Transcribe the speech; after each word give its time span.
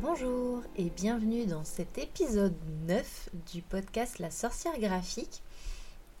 Bonjour 0.00 0.62
et 0.76 0.90
bienvenue 0.90 1.44
dans 1.46 1.64
cet 1.64 1.98
épisode 1.98 2.54
9 2.86 3.30
du 3.52 3.62
podcast 3.62 4.20
La 4.20 4.30
sorcière 4.30 4.78
graphique. 4.78 5.42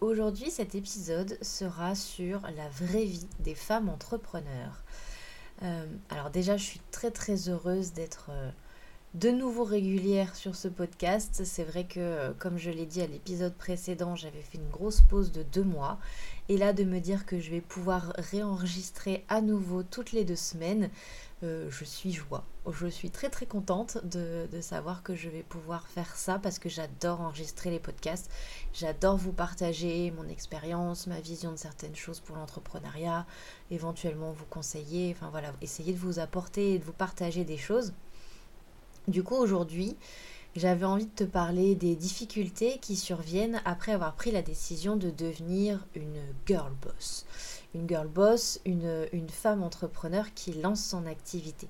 Aujourd'hui 0.00 0.50
cet 0.50 0.74
épisode 0.74 1.38
sera 1.42 1.94
sur 1.94 2.40
la 2.56 2.68
vraie 2.70 3.04
vie 3.04 3.28
des 3.38 3.54
femmes 3.54 3.88
entrepreneurs. 3.88 4.82
Euh, 5.62 5.86
alors 6.10 6.30
déjà 6.30 6.56
je 6.56 6.64
suis 6.64 6.80
très 6.90 7.12
très 7.12 7.48
heureuse 7.48 7.92
d'être 7.92 8.30
euh, 8.30 8.50
de 9.14 9.30
nouveau 9.30 9.64
régulière 9.64 10.36
sur 10.36 10.54
ce 10.54 10.68
podcast. 10.68 11.42
C'est 11.44 11.64
vrai 11.64 11.84
que 11.84 11.98
euh, 11.98 12.32
comme 12.38 12.58
je 12.58 12.70
l'ai 12.70 12.84
dit 12.84 13.00
à 13.00 13.06
l'épisode 13.06 13.54
précédent 13.54 14.16
j'avais 14.16 14.42
fait 14.42 14.58
une 14.58 14.68
grosse 14.68 15.00
pause 15.00 15.32
de 15.32 15.42
deux 15.42 15.64
mois. 15.64 15.98
Et 16.50 16.58
là 16.58 16.72
de 16.72 16.84
me 16.84 16.98
dire 16.98 17.24
que 17.24 17.40
je 17.40 17.50
vais 17.50 17.60
pouvoir 17.60 18.12
réenregistrer 18.18 19.24
à 19.28 19.40
nouveau 19.40 19.82
toutes 19.82 20.12
les 20.12 20.24
deux 20.24 20.36
semaines, 20.36 20.90
euh, 21.42 21.70
je 21.70 21.84
suis 21.84 22.12
joie. 22.12 22.44
Je 22.70 22.86
suis 22.86 23.10
très 23.10 23.30
très 23.30 23.46
contente 23.46 23.98
de, 24.04 24.46
savoir 24.60 25.02
que 25.02 25.14
je 25.14 25.30
vais 25.30 25.42
pouvoir 25.42 25.86
faire 25.86 26.16
ça 26.16 26.38
parce 26.38 26.58
que 26.58 26.68
j'adore 26.68 27.22
enregistrer 27.22 27.70
les 27.70 27.78
podcasts. 27.78 28.30
J'adore 28.74 29.16
vous 29.16 29.32
partager 29.32 30.10
mon 30.10 30.28
expérience, 30.28 31.06
ma 31.06 31.20
vision 31.20 31.50
de 31.52 31.56
certaines 31.56 31.96
choses 31.96 32.20
pour 32.20 32.36
l'entrepreneuriat, 32.36 33.24
éventuellement 33.70 34.32
vous 34.32 34.44
conseiller, 34.46 35.14
enfin 35.16 35.30
voilà, 35.30 35.52
essayer 35.62 35.92
de 35.92 35.98
vous 35.98 36.18
apporter 36.18 36.74
et 36.74 36.78
de 36.78 36.84
vous 36.84 36.92
partager 36.92 37.44
des 37.44 37.56
choses. 37.56 37.94
Du 39.08 39.22
coup 39.22 39.36
aujourd'hui, 39.36 39.96
j'avais 40.54 40.84
envie 40.84 41.06
de 41.06 41.10
te 41.10 41.24
parler 41.24 41.74
des 41.74 41.96
difficultés 41.96 42.78
qui 42.80 42.94
surviennent 42.94 43.60
après 43.64 43.92
avoir 43.92 44.14
pris 44.14 44.30
la 44.30 44.42
décision 44.42 44.96
de 44.96 45.10
devenir 45.10 45.86
une 45.94 46.20
girl 46.46 46.72
boss 46.82 47.24
une 47.74 47.88
girl 47.88 48.08
boss, 48.08 48.60
une, 48.64 49.06
une 49.12 49.28
femme 49.28 49.62
entrepreneur 49.62 50.32
qui 50.34 50.52
lance 50.52 50.84
son 50.84 51.06
activité. 51.06 51.68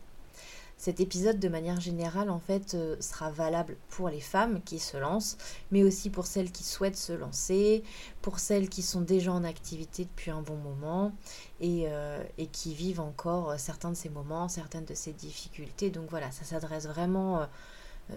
Cet 0.79 1.01
épisode, 1.01 1.41
de 1.41 1.49
manière 1.49 1.81
générale, 1.81 2.31
en 2.31 2.39
fait, 2.39 2.75
euh, 2.75 2.95
sera 3.01 3.33
valable 3.33 3.77
pour 3.91 4.09
les 4.11 4.21
femmes 4.21 4.63
qui 4.63 4.79
se 4.79 4.97
lancent, 4.97 5.37
mais 5.73 5.83
aussi 5.83 6.09
pour 6.09 6.27
celles 6.27 6.53
qui 6.53 6.63
souhaitent 6.63 6.97
se 6.97 7.13
lancer, 7.13 7.83
pour 8.23 8.39
celles 8.39 8.69
qui 8.69 8.83
sont 8.83 9.01
déjà 9.01 9.33
en 9.33 9.43
activité 9.43 10.05
depuis 10.05 10.31
un 10.31 10.41
bon 10.41 10.55
moment 10.55 11.13
et, 11.61 11.87
euh, 11.89 12.23
qui 12.53 12.75
vivent 12.75 13.01
encore 13.01 13.59
certains 13.59 13.91
de 13.91 13.97
ces 13.97 14.09
moments, 14.09 14.49
certaines 14.49 14.85
de 14.85 14.95
ces 14.95 15.13
difficultés. 15.13 15.91
Donc 15.91 16.09
voilà, 16.11 16.31
ça 16.31 16.45
s'adresse 16.45 16.87
vraiment 16.87 17.41
euh, 17.41 17.47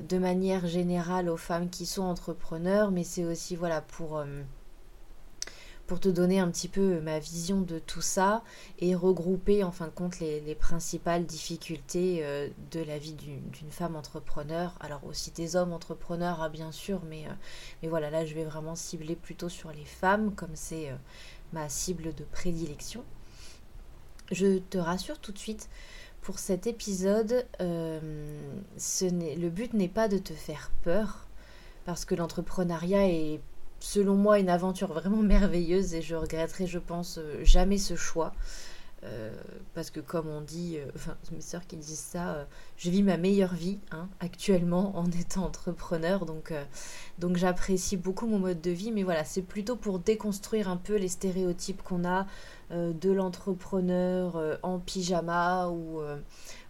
de 0.08 0.20
manière 0.20 0.68
générale 0.68 1.30
aux 1.30 1.38
femmes 1.38 1.68
qui 1.68 1.88
sont 1.88 2.04
entrepreneurs, 2.04 2.92
mais 2.92 3.04
c'est 3.04 3.26
aussi 3.26 3.56
voilà 3.56 3.82
pour 3.82 4.24
pour 5.92 6.00
te 6.00 6.08
donner 6.08 6.40
un 6.40 6.50
petit 6.50 6.70
peu 6.70 7.02
ma 7.02 7.20
vision 7.20 7.60
de 7.60 7.78
tout 7.78 8.00
ça 8.00 8.44
et 8.80 8.96
regrouper 8.96 9.62
en 9.66 9.74
fin 9.74 9.88
de 9.88 9.92
compte 9.92 10.22
les, 10.22 10.56
principales 10.56 11.26
difficultés 11.26 12.20
euh, 12.22 12.48
de 12.72 12.80
la 12.80 12.98
vie 12.98 13.12
d'une 13.12 13.72
femme 13.72 13.98
entrepreneur. 13.98 14.78
Alors 14.80 15.04
aussi 15.04 15.32
des 15.32 15.58
hommes 15.58 15.74
entrepreneurs, 15.74 16.42
hein, 16.42 16.50
bien 16.50 16.72
sûr, 16.72 17.02
mais, 17.10 17.26
euh, 17.26 17.34
mais 17.84 17.90
voilà, 17.90 18.10
là 18.10 18.26
je 18.26 18.34
vais 18.34 18.46
vraiment 18.46 18.74
cibler 18.74 19.18
plutôt 19.18 19.50
sur 19.50 19.74
les 19.74 19.84
femmes 19.84 20.34
comme 20.34 20.56
c'est 20.56 20.92
euh, 20.92 20.96
ma 21.52 21.68
cible 21.68 22.16
de 22.16 22.24
prédilection. 22.24 23.04
Je 24.32 24.60
te 24.60 24.78
rassure 24.78 25.20
tout 25.20 25.34
de 25.34 25.40
suite, 25.40 25.68
pour 26.22 26.40
cet 26.40 26.68
épisode, 26.68 27.46
ce 27.60 29.36
le 29.36 29.50
but 29.50 29.74
n'est 29.74 29.90
pas 29.90 30.08
de 30.08 30.20
te 30.20 30.32
faire 30.32 30.72
peur, 30.84 31.28
parce 31.84 32.06
que 32.06 32.16
l'entrepreneuriat 32.16 33.10
est 33.10 33.42
selon 33.82 34.16
moi, 34.16 34.40
une 34.40 34.50
aventure 34.50 34.94
vraiment 34.94 35.22
merveilleuse 35.24 35.94
et 35.94 36.02
je 36.02 36.16
regretterai, 36.16 36.68
je 36.68 36.80
pense, 36.80 37.18
euh, 37.18 37.44
jamais 37.44 37.78
ce 37.78 37.96
choix. 37.96 38.34
Euh, 39.04 39.32
parce 39.74 39.90
que 39.90 40.00
comme 40.00 40.28
on 40.28 40.42
dit, 40.42 40.78
euh, 40.78 40.86
enfin 40.94 41.18
mes 41.32 41.42
soeurs 41.42 41.66
qui 41.66 41.76
disent 41.76 41.98
ça, 41.98 42.46
je 42.78 42.92
vis 42.92 43.02
ma 43.02 43.18
meilleure 43.18 43.56
vie 43.56 43.80
hein, 43.90 44.08
actuellement 44.20 44.96
en 44.96 45.10
étant 45.20 45.44
entrepreneur, 45.44 46.28
donc, 46.28 46.54
donc 47.18 47.36
j'apprécie 47.36 47.98
beaucoup 47.98 48.28
mon 48.28 48.38
mode 48.38 48.62
de 48.62 48.70
vie, 48.70 48.92
mais 48.92 49.02
voilà, 49.02 49.24
c'est 49.26 49.42
plutôt 49.42 49.76
pour 49.76 49.98
déconstruire 49.98 50.70
un 50.70 50.78
peu 50.78 50.98
les 50.98 51.08
stéréotypes 51.08 51.82
qu'on 51.82 52.06
a 52.06 52.28
de 52.70 53.12
l'entrepreneur 53.12 54.60
en 54.62 54.78
pyjama 54.78 55.68
ou 55.70 56.00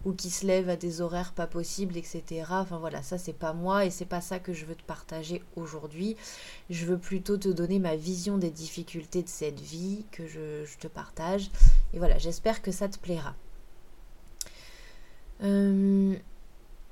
ou 0.05 0.13
qui 0.13 0.29
se 0.29 0.45
lèvent 0.45 0.69
à 0.69 0.75
des 0.75 1.01
horaires 1.01 1.33
pas 1.33 1.47
possibles, 1.47 1.97
etc. 1.97 2.23
Enfin 2.49 2.77
voilà, 2.77 3.01
ça 3.01 3.17
c'est 3.17 3.33
pas 3.33 3.53
moi 3.53 3.85
et 3.85 3.89
c'est 3.89 4.05
pas 4.05 4.21
ça 4.21 4.39
que 4.39 4.53
je 4.53 4.65
veux 4.65 4.75
te 4.75 4.83
partager 4.83 5.43
aujourd'hui. 5.55 6.15
Je 6.69 6.85
veux 6.85 6.97
plutôt 6.97 7.37
te 7.37 7.49
donner 7.49 7.79
ma 7.79 7.95
vision 7.95 8.37
des 8.37 8.51
difficultés 8.51 9.23
de 9.23 9.29
cette 9.29 9.59
vie 9.59 10.05
que 10.11 10.27
je, 10.27 10.65
te 10.79 10.87
partage. 10.87 11.51
Et 11.93 11.99
voilà, 11.99 12.17
j'espère 12.17 12.61
que 12.61 12.71
ça 12.71 12.89
te 12.89 12.97
plaira. 12.97 13.35
Euh, 15.43 16.15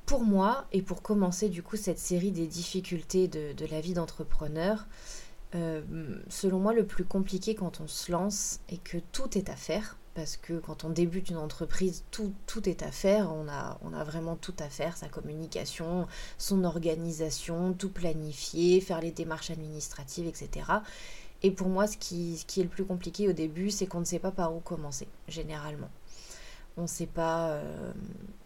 pour 0.05 0.23
moi, 0.23 0.65
et 0.71 0.81
pour 0.81 1.01
commencer 1.01 1.49
du 1.49 1.61
coup 1.61 1.77
cette 1.77 1.99
série 1.99 2.31
des 2.31 2.47
difficultés 2.47 3.27
de, 3.27 3.65
la 3.69 3.79
vie 3.79 3.93
d'entrepreneur, 3.93 4.87
euh, 5.55 5.81
selon 6.29 6.59
moi 6.59 6.73
le 6.73 6.85
plus 6.85 7.05
compliqué 7.05 7.55
quand 7.55 7.79
on 7.79 7.87
se 7.87 8.11
lance 8.11 8.59
et 8.69 8.77
que 8.77 8.97
tout 9.11 9.37
est 9.37 9.49
à 9.49 9.55
faire, 9.55 9.97
parce 10.19 10.35
que 10.35 10.59
quand 10.59 10.83
on 10.83 10.89
débute 10.89 11.29
une 11.29 11.37
entreprise, 11.37 12.03
tout, 12.11 12.33
est 12.65 12.83
à 12.83 12.91
faire, 12.91 13.33
on 13.33 13.47
a, 13.47 14.03
vraiment 14.03 14.35
tout 14.35 14.53
à 14.59 14.67
faire, 14.67 14.97
sa 14.97 15.07
communication, 15.07 16.07
son 16.37 16.65
organisation, 16.65 17.71
tout 17.71 17.87
planifier, 17.87 18.81
faire 18.81 18.99
les 18.99 19.11
démarches 19.11 19.49
administratives, 19.49 20.27
etc. 20.27 20.65
Et 21.41 21.51
pour 21.51 21.69
moi, 21.69 21.87
ce 21.87 21.95
qui, 21.95 22.33
est 22.33 22.63
le 22.63 22.67
plus 22.67 22.83
compliqué 22.83 23.29
au 23.29 23.31
début, 23.31 23.69
c'est 23.69 23.87
qu'on 23.87 24.01
ne 24.01 24.05
sait 24.05 24.19
pas 24.19 24.31
par 24.31 24.53
où 24.53 24.59
commencer, 24.59 25.07
généralement. 25.29 25.89
On 26.75 26.81
ne 26.81 26.87
sait 26.87 27.07
pas, 27.07 27.51
euh, 27.51 27.93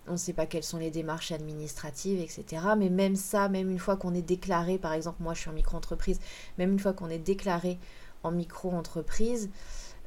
on 0.07 0.16
sait 0.16 0.33
pas 0.33 0.45
quelles 0.45 0.63
sont 0.63 0.78
les 0.78 0.91
démarches 0.91 1.31
administratives, 1.31 2.19
etc. 2.19 2.62
Mais 2.78 2.91
même 2.91 3.16
ça, 3.16 3.50
même 3.50 3.72
une 3.72 3.79
fois 3.79 3.97
qu'on 3.97 4.13
est 4.13 4.22
déclaré, 4.22 4.78
par 4.78 4.94
exemple, 4.94 5.23
moi 5.23 5.33
je 5.33 5.39
suis 5.39 5.50
en 5.50 5.53
micro-entreprise, 5.53 6.19
même 6.59 6.73
une 6.73 6.79
fois 6.79 6.94
qu'on 6.94 7.09
est 7.09 7.17
déclaré 7.17 7.79
en 8.22 8.29
micro-entreprise, 8.29 9.50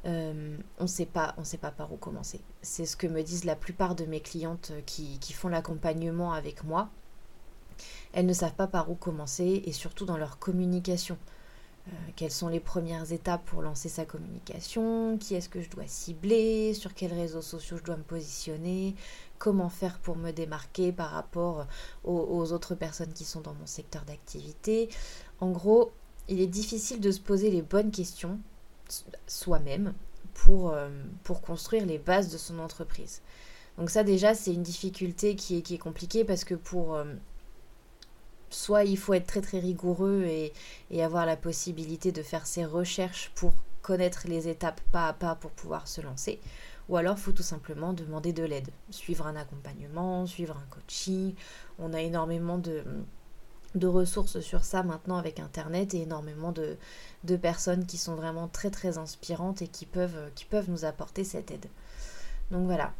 euh, 0.05 0.57
on 0.79 0.83
ne 0.83 0.87
sait 0.87 1.05
pas, 1.05 1.33
par 1.77 1.91
où 1.91 1.97
commencer. 1.97 2.39
C'est 2.61 2.85
ce 2.85 2.95
que 2.95 3.07
me 3.07 3.23
disent 3.23 3.45
la 3.45 3.55
plupart 3.55 3.95
de 3.95 4.05
mes 4.05 4.19
clientes 4.19 4.71
qui, 4.85 5.19
font 5.33 5.49
l'accompagnement 5.49 6.33
avec 6.33 6.63
moi. 6.63 6.89
Elles 8.13 8.25
ne 8.25 8.33
savent 8.33 8.55
pas 8.55 8.67
par 8.67 8.89
où 8.89 8.95
commencer 8.95 9.63
et 9.65 9.71
surtout 9.71 10.05
dans 10.05 10.17
leur 10.17 10.39
communication. 10.39 11.17
Euh, 11.87 11.91
quelles 12.15 12.31
sont 12.31 12.47
les 12.47 12.59
premières 12.59 13.11
étapes 13.11 13.45
pour 13.45 13.61
lancer 13.61 13.87
sa 13.87 14.03
communication, 14.03 15.17
qui 15.17 15.35
est-ce 15.35 15.47
que 15.47 15.61
je 15.61 15.69
dois 15.69 15.87
cibler, 15.87 16.73
sur 16.73 16.93
quels 16.93 17.13
réseaux 17.13 17.41
sociaux 17.41 17.77
je 17.77 17.83
dois 17.83 17.95
me 17.95 18.03
positionner, 18.03 18.95
comment 19.37 19.69
faire 19.69 19.99
pour 19.99 20.17
me 20.17 20.31
démarquer 20.31 20.91
par 20.91 21.11
rapport 21.11 21.65
aux 22.03 22.51
autres 22.51 22.75
personnes 22.75 23.13
qui 23.13 23.23
sont 23.23 23.39
dans 23.39 23.53
mon 23.53 23.65
secteur 23.65 24.03
d'activité? 24.03 24.89
En 25.39 25.51
gros, 25.51 25.91
il 26.27 26.41
est 26.41 26.47
difficile 26.47 26.99
de 26.99 27.11
se 27.11 27.21
poser 27.21 27.51
les 27.51 27.61
bonnes 27.61 27.91
questions 27.91 28.39
soi-même 29.27 29.93
pour, 30.33 30.71
euh, 30.71 30.89
pour 31.23 31.41
construire 31.41 31.85
les 31.85 31.97
bases 31.97 32.31
de 32.31 32.37
son 32.37 32.59
entreprise. 32.59 33.21
Donc 33.77 33.89
ça 33.89 34.03
déjà 34.03 34.33
c'est 34.33 34.53
une 34.53 34.63
difficulté 34.63 35.35
qui 35.35 35.57
est, 35.57 35.61
qui 35.61 35.75
est 35.75 35.79
compliquée 35.79 36.23
parce 36.23 36.43
que 36.43 36.55
pour... 36.55 36.95
Euh, 36.95 37.05
soit 38.49 38.85
il 38.85 38.97
faut 38.97 39.13
être 39.13 39.27
très 39.27 39.41
très 39.41 39.59
rigoureux 39.59 40.23
et, 40.23 40.53
et, 40.89 41.03
avoir 41.03 41.25
la 41.25 41.35
possibilité 41.35 42.13
de 42.13 42.23
faire 42.23 42.47
ses 42.47 42.63
recherches 42.63 43.29
pour 43.35 43.53
connaître 43.81 44.25
les 44.25 44.47
étapes 44.47 44.79
pas 44.91 45.09
à 45.09 45.13
pas 45.13 45.35
pour 45.35 45.51
pouvoir 45.51 45.87
se 45.87 45.99
lancer, 45.99 46.39
ou 46.89 46.97
alors 46.97 47.19
faut 47.19 47.31
tout 47.31 47.43
simplement 47.43 47.93
demander 47.93 48.33
de 48.33 48.43
l'aide, 48.43 48.69
suivre 48.89 49.27
un 49.27 49.35
accompagnement, 49.35 50.25
suivre 50.25 50.57
un 50.57 50.65
coaching. 50.69 51.35
On 51.79 51.93
a 51.93 52.01
énormément 52.01 52.57
de, 52.57 52.83
de 53.75 53.87
ressources 53.87 54.39
sur 54.39 54.63
ça 54.63 54.83
maintenant 54.83 55.17
avec 55.17 55.39
Internet 55.39 55.93
et 55.93 56.01
énormément 56.01 56.51
de, 56.51 56.77
personnes 57.37 57.85
qui 57.85 57.97
sont 57.97 58.15
vraiment 58.15 58.47
très 58.47 58.69
très 58.69 58.97
inspirantes 58.97 59.61
et 59.61 59.67
qui 59.67 59.85
peuvent, 59.85 60.31
qui 60.35 60.45
peuvent 60.45 60.69
nous 60.69 60.85
apporter 60.85 61.23
cette 61.23 61.51
aide. 61.51 61.67
Donc 62.51 62.65
voilà. 62.65 62.93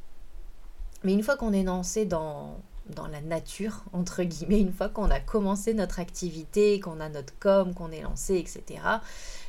Mais 1.04 1.14
une 1.14 1.24
fois 1.24 1.38
qu'on 1.38 1.54
est 1.54 1.64
lancé 1.64 2.06
dans, 2.06 2.58
la 3.12 3.22
nature, 3.22 3.84
entre 3.94 4.24
guillemets, 4.24 4.60
une 4.60 4.74
fois 4.74 4.90
qu'on 4.90 5.10
a 5.10 5.20
commencé 5.20 5.74
notre 5.74 6.00
activité, 6.00 6.80
qu'on 6.80 7.00
a 7.00 7.10
notre 7.10 7.38
com, 7.40 7.74
qu'on 7.74 7.92
est 7.92 8.02
lancé, 8.02 8.36
etc., 8.36 8.82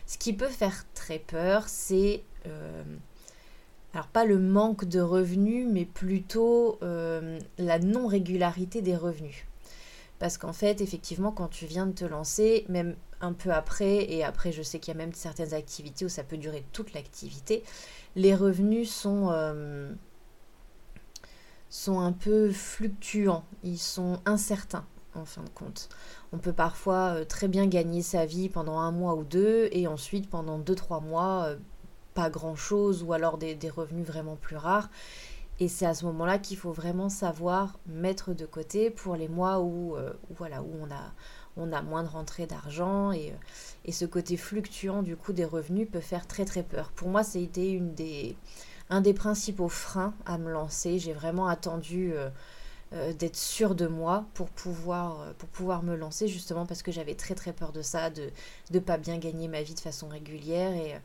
ce 0.06 0.19
qui 0.19 0.32
peut 0.32 0.48
faire 0.48 0.84
très 0.94 1.19
peur, 1.19 1.64
c'est... 1.69 2.22
Euh, 2.46 2.82
alors 3.94 4.06
pas 4.06 4.25
le 4.25 4.38
manque 4.38 4.84
de 4.84 5.00
revenus, 5.00 5.66
mais 5.69 5.84
plutôt 5.84 6.78
euh, 6.82 7.38
la 7.56 7.78
non-régularité 7.78 8.82
des 8.82 8.94
revenus. 8.96 9.46
Parce 10.18 10.36
qu'en 10.36 10.52
fait, 10.52 10.80
effectivement, 10.80 11.30
quand 11.30 11.48
tu 11.48 11.66
viens 11.66 11.86
de 11.86 11.92
te 11.92 12.04
lancer, 12.04 12.64
même 12.68 12.96
un 13.20 13.32
peu 13.32 13.52
après, 13.52 14.10
et 14.10 14.24
après 14.24 14.52
je 14.52 14.62
sais 14.62 14.78
qu'il 14.78 14.92
y 14.92 14.96
a 14.96 14.98
même 14.98 15.12
certaines 15.12 15.54
activités 15.54 16.04
où 16.04 16.08
ça 16.08 16.24
peut 16.24 16.36
durer 16.36 16.64
toute 16.72 16.92
l'activité, 16.92 17.62
les 18.16 18.34
revenus 18.34 18.90
sont, 18.92 19.30
euh, 19.30 19.92
un 21.86 22.12
peu 22.12 22.50
fluctuants, 22.50 23.44
ils 23.62 23.78
sont 23.78 24.20
incertains 24.24 24.86
en 25.14 25.24
fin 25.24 25.42
de 25.42 25.48
compte. 25.50 25.88
On 26.32 26.38
peut 26.38 26.52
parfois 26.52 27.14
euh, 27.14 27.24
très 27.24 27.48
bien 27.48 27.66
gagner 27.66 28.02
sa 28.02 28.26
vie 28.26 28.48
pendant 28.48 28.78
un 28.78 28.92
mois 28.92 29.14
ou 29.14 29.24
deux, 29.24 29.68
et 29.72 29.86
ensuite 29.86 30.28
pendant 30.28 30.58
deux, 30.58 30.74
trois 30.74 31.00
mois, 31.00 31.44
euh, 31.46 31.56
pas 32.14 32.30
grand-chose, 32.30 33.02
ou 33.04 33.12
alors 33.12 33.38
des 33.38 33.56
revenus 33.70 34.06
vraiment 34.06 34.36
plus 34.36 34.56
rares 34.56 34.90
Et 35.60 35.69
c'est 35.69 35.87
à 35.87 35.94
ce 35.94 36.05
moment-là 36.06 36.38
qu'il 36.38 36.56
faut 36.56 36.72
vraiment 36.72 37.08
savoir 37.08 37.78
mettre 37.87 38.32
de 38.32 38.46
côté 38.46 38.90
pour 38.90 39.16
les 39.16 39.28
mois 39.28 39.60
où, 39.60 39.96
voilà, 40.37 40.62
où 40.62 40.70
on, 40.81 40.90
a, 40.93 41.12
on 41.56 41.72
a 41.72 41.82
moins 41.82 42.05
de 42.05 42.08
rentrée 42.08 42.46
d'argent 42.46 43.10
et, 43.10 43.34
et, 43.84 43.90
ce 43.90 44.05
côté 44.05 44.37
fluctuant 44.37 45.02
du 45.02 45.16
coup 45.16 45.32
des 45.32 45.44
revenus 45.44 45.88
peut 45.90 46.00
faire 46.00 46.28
très 46.28 46.44
très 46.44 46.62
peur. 46.62 46.93
Pour 46.93 47.08
moi, 47.08 47.25
c'était 47.25 47.72
une 47.72 47.93
des, 47.94 48.37
un 48.88 49.00
des 49.00 49.14
principaux 49.14 49.69
freins 49.69 50.14
à 50.26 50.38
me 50.38 50.52
lancer. 50.52 51.00
J'ai 51.00 51.12
vraiment 51.12 51.49
attendu 51.49 52.14
euh, 52.94 53.12
d'être 53.12 53.37
sûre 53.37 53.75
de 53.75 53.87
moi 53.87 54.25
pour 54.32 54.49
pouvoir, 54.49 55.20
euh, 55.20 55.32
pour 55.37 55.50
pouvoir 55.50 55.82
me 55.82 55.94
lancer, 55.94 56.26
justement 56.26 56.64
parce 56.64 56.82
que 56.82 56.90
j'avais 56.90 57.14
très 57.14 57.34
très 57.34 57.52
peur 57.52 57.70
de 57.70 57.82
ça, 57.82 58.08
de 58.08 58.31
ne 58.72 58.78
pas 58.78 58.96
bien 58.96 59.19
gagner 59.19 59.46
ma 59.46 59.61
vie 59.61 59.75
de 59.75 59.81
façon 59.81 60.08
régulière. 60.08 60.72
Et, 60.72 60.94
euh, 60.94 60.99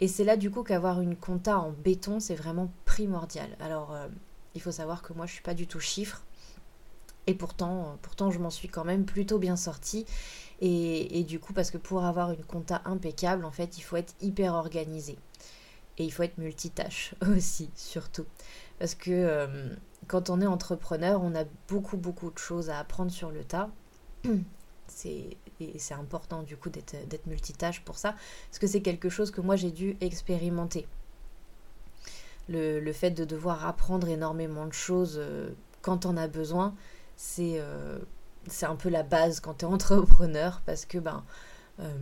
et 0.00 0.08
c'est 0.08 0.24
là 0.24 0.36
du 0.36 0.50
coup 0.50 0.62
qu'avoir 0.62 1.00
une 1.00 1.16
compta 1.16 1.58
en 1.58 1.70
béton, 1.70 2.20
c'est 2.20 2.34
vraiment 2.34 2.70
primordial. 2.84 3.48
Alors, 3.60 3.94
il 4.54 4.60
faut 4.60 4.72
savoir 4.72 5.02
que 5.02 5.12
moi, 5.12 5.26
je 5.26 5.32
suis 5.32 5.42
pas 5.42 5.54
du 5.54 5.66
tout 5.66 5.80
chiffre. 5.80 6.22
Et 7.26 7.34
pourtant, 7.34 7.98
pourtant 8.02 8.30
je 8.30 8.38
m'en 8.38 8.50
suis 8.50 8.68
quand 8.68 8.84
même 8.84 9.04
plutôt 9.04 9.38
bien 9.38 9.56
sortie. 9.56 10.06
Et, 10.60 11.18
et, 11.18 11.24
du 11.24 11.38
coup, 11.38 11.52
parce 11.52 11.70
que 11.70 11.78
pour 11.78 12.04
avoir 12.04 12.32
une 12.32 12.44
compta 12.44 12.82
impeccable, 12.84 13.44
en 13.44 13.50
fait, 13.50 13.78
il 13.78 13.82
faut 13.82 13.96
être 13.96 14.14
hyper 14.20 14.54
organisé. 14.54 15.16
Et 15.98 16.04
il 16.04 16.10
faut 16.10 16.22
être 16.22 16.38
multitâche 16.38 17.14
aussi, 17.36 17.70
surtout. 17.74 18.26
Parce 18.78 18.94
que 18.94 19.68
quand 20.06 20.30
on 20.30 20.40
est 20.40 20.46
entrepreneur, 20.46 21.20
on 21.22 21.34
a 21.34 21.44
beaucoup, 21.68 21.96
beaucoup 21.96 22.30
de 22.30 22.38
choses 22.38 22.70
à 22.70 22.78
apprendre 22.78 23.12
sur 23.12 23.30
le 23.30 23.44
tas. 23.44 23.70
et 25.64 25.78
c'est 25.78 25.94
important 25.94 26.42
du 26.42 26.56
coup 26.56 26.70
d'être, 26.70 27.26
multitâche 27.26 27.82
pour 27.82 27.98
ça, 27.98 28.14
parce 28.48 28.58
que 28.58 28.66
c'est 28.66 28.82
quelque 28.82 29.08
chose 29.08 29.30
que 29.30 29.40
moi 29.40 29.56
j'ai 29.56 29.70
dû 29.70 29.96
expérimenter. 30.00 30.86
Le, 32.48 32.92
fait 32.92 33.12
de 33.12 33.24
devoir 33.24 33.64
apprendre 33.66 34.08
énormément 34.08 34.66
de 34.66 34.72
choses 34.72 35.16
euh, 35.18 35.50
quand 35.82 36.04
on 36.04 36.16
a 36.16 36.26
besoin, 36.26 36.74
c'est, 37.16 37.60
euh, 37.60 37.98
c'est 38.48 38.66
un 38.66 38.74
peu 38.74 38.88
la 38.88 39.04
base 39.04 39.38
quand 39.38 39.58
tu 39.58 39.64
es 39.64 39.68
entrepreneur, 39.68 40.60
parce 40.66 40.84
que 40.84 40.98
ben, 40.98 41.24
euh, 41.78 41.94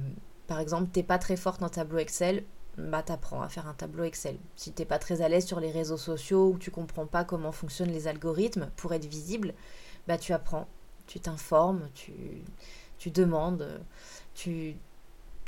par 0.46 0.60
exemple, 0.60 0.88
t'es 0.90 1.02
pas 1.02 1.18
très 1.18 1.36
fort 1.36 1.58
dans 1.58 1.68
tableau 1.68 1.98
Excel, 1.98 2.44
bah 2.78 3.02
t'apprends 3.02 3.42
à 3.42 3.48
faire 3.48 3.66
un 3.66 3.74
tableau 3.74 4.04
Excel. 4.04 4.38
Si 4.56 4.72
t'es 4.72 4.84
pas 4.84 4.98
très 4.98 5.20
à 5.20 5.28
l'aise 5.28 5.44
sur 5.44 5.60
les 5.60 5.70
réseaux 5.70 5.96
sociaux 5.96 6.52
ou 6.52 6.58
tu 6.58 6.70
comprends 6.70 7.06
pas 7.06 7.24
comment 7.24 7.52
fonctionnent 7.52 7.90
les 7.90 8.06
algorithmes 8.06 8.70
pour 8.76 8.94
être 8.94 9.04
visible, 9.04 9.52
bah 10.06 10.16
tu 10.16 10.32
apprends, 10.32 10.68
tu 11.06 11.20
t'informes, 11.20 11.88
tu, 11.94 12.12
tu 12.98 13.10
demandes, 13.10 13.80
tu 14.34 14.76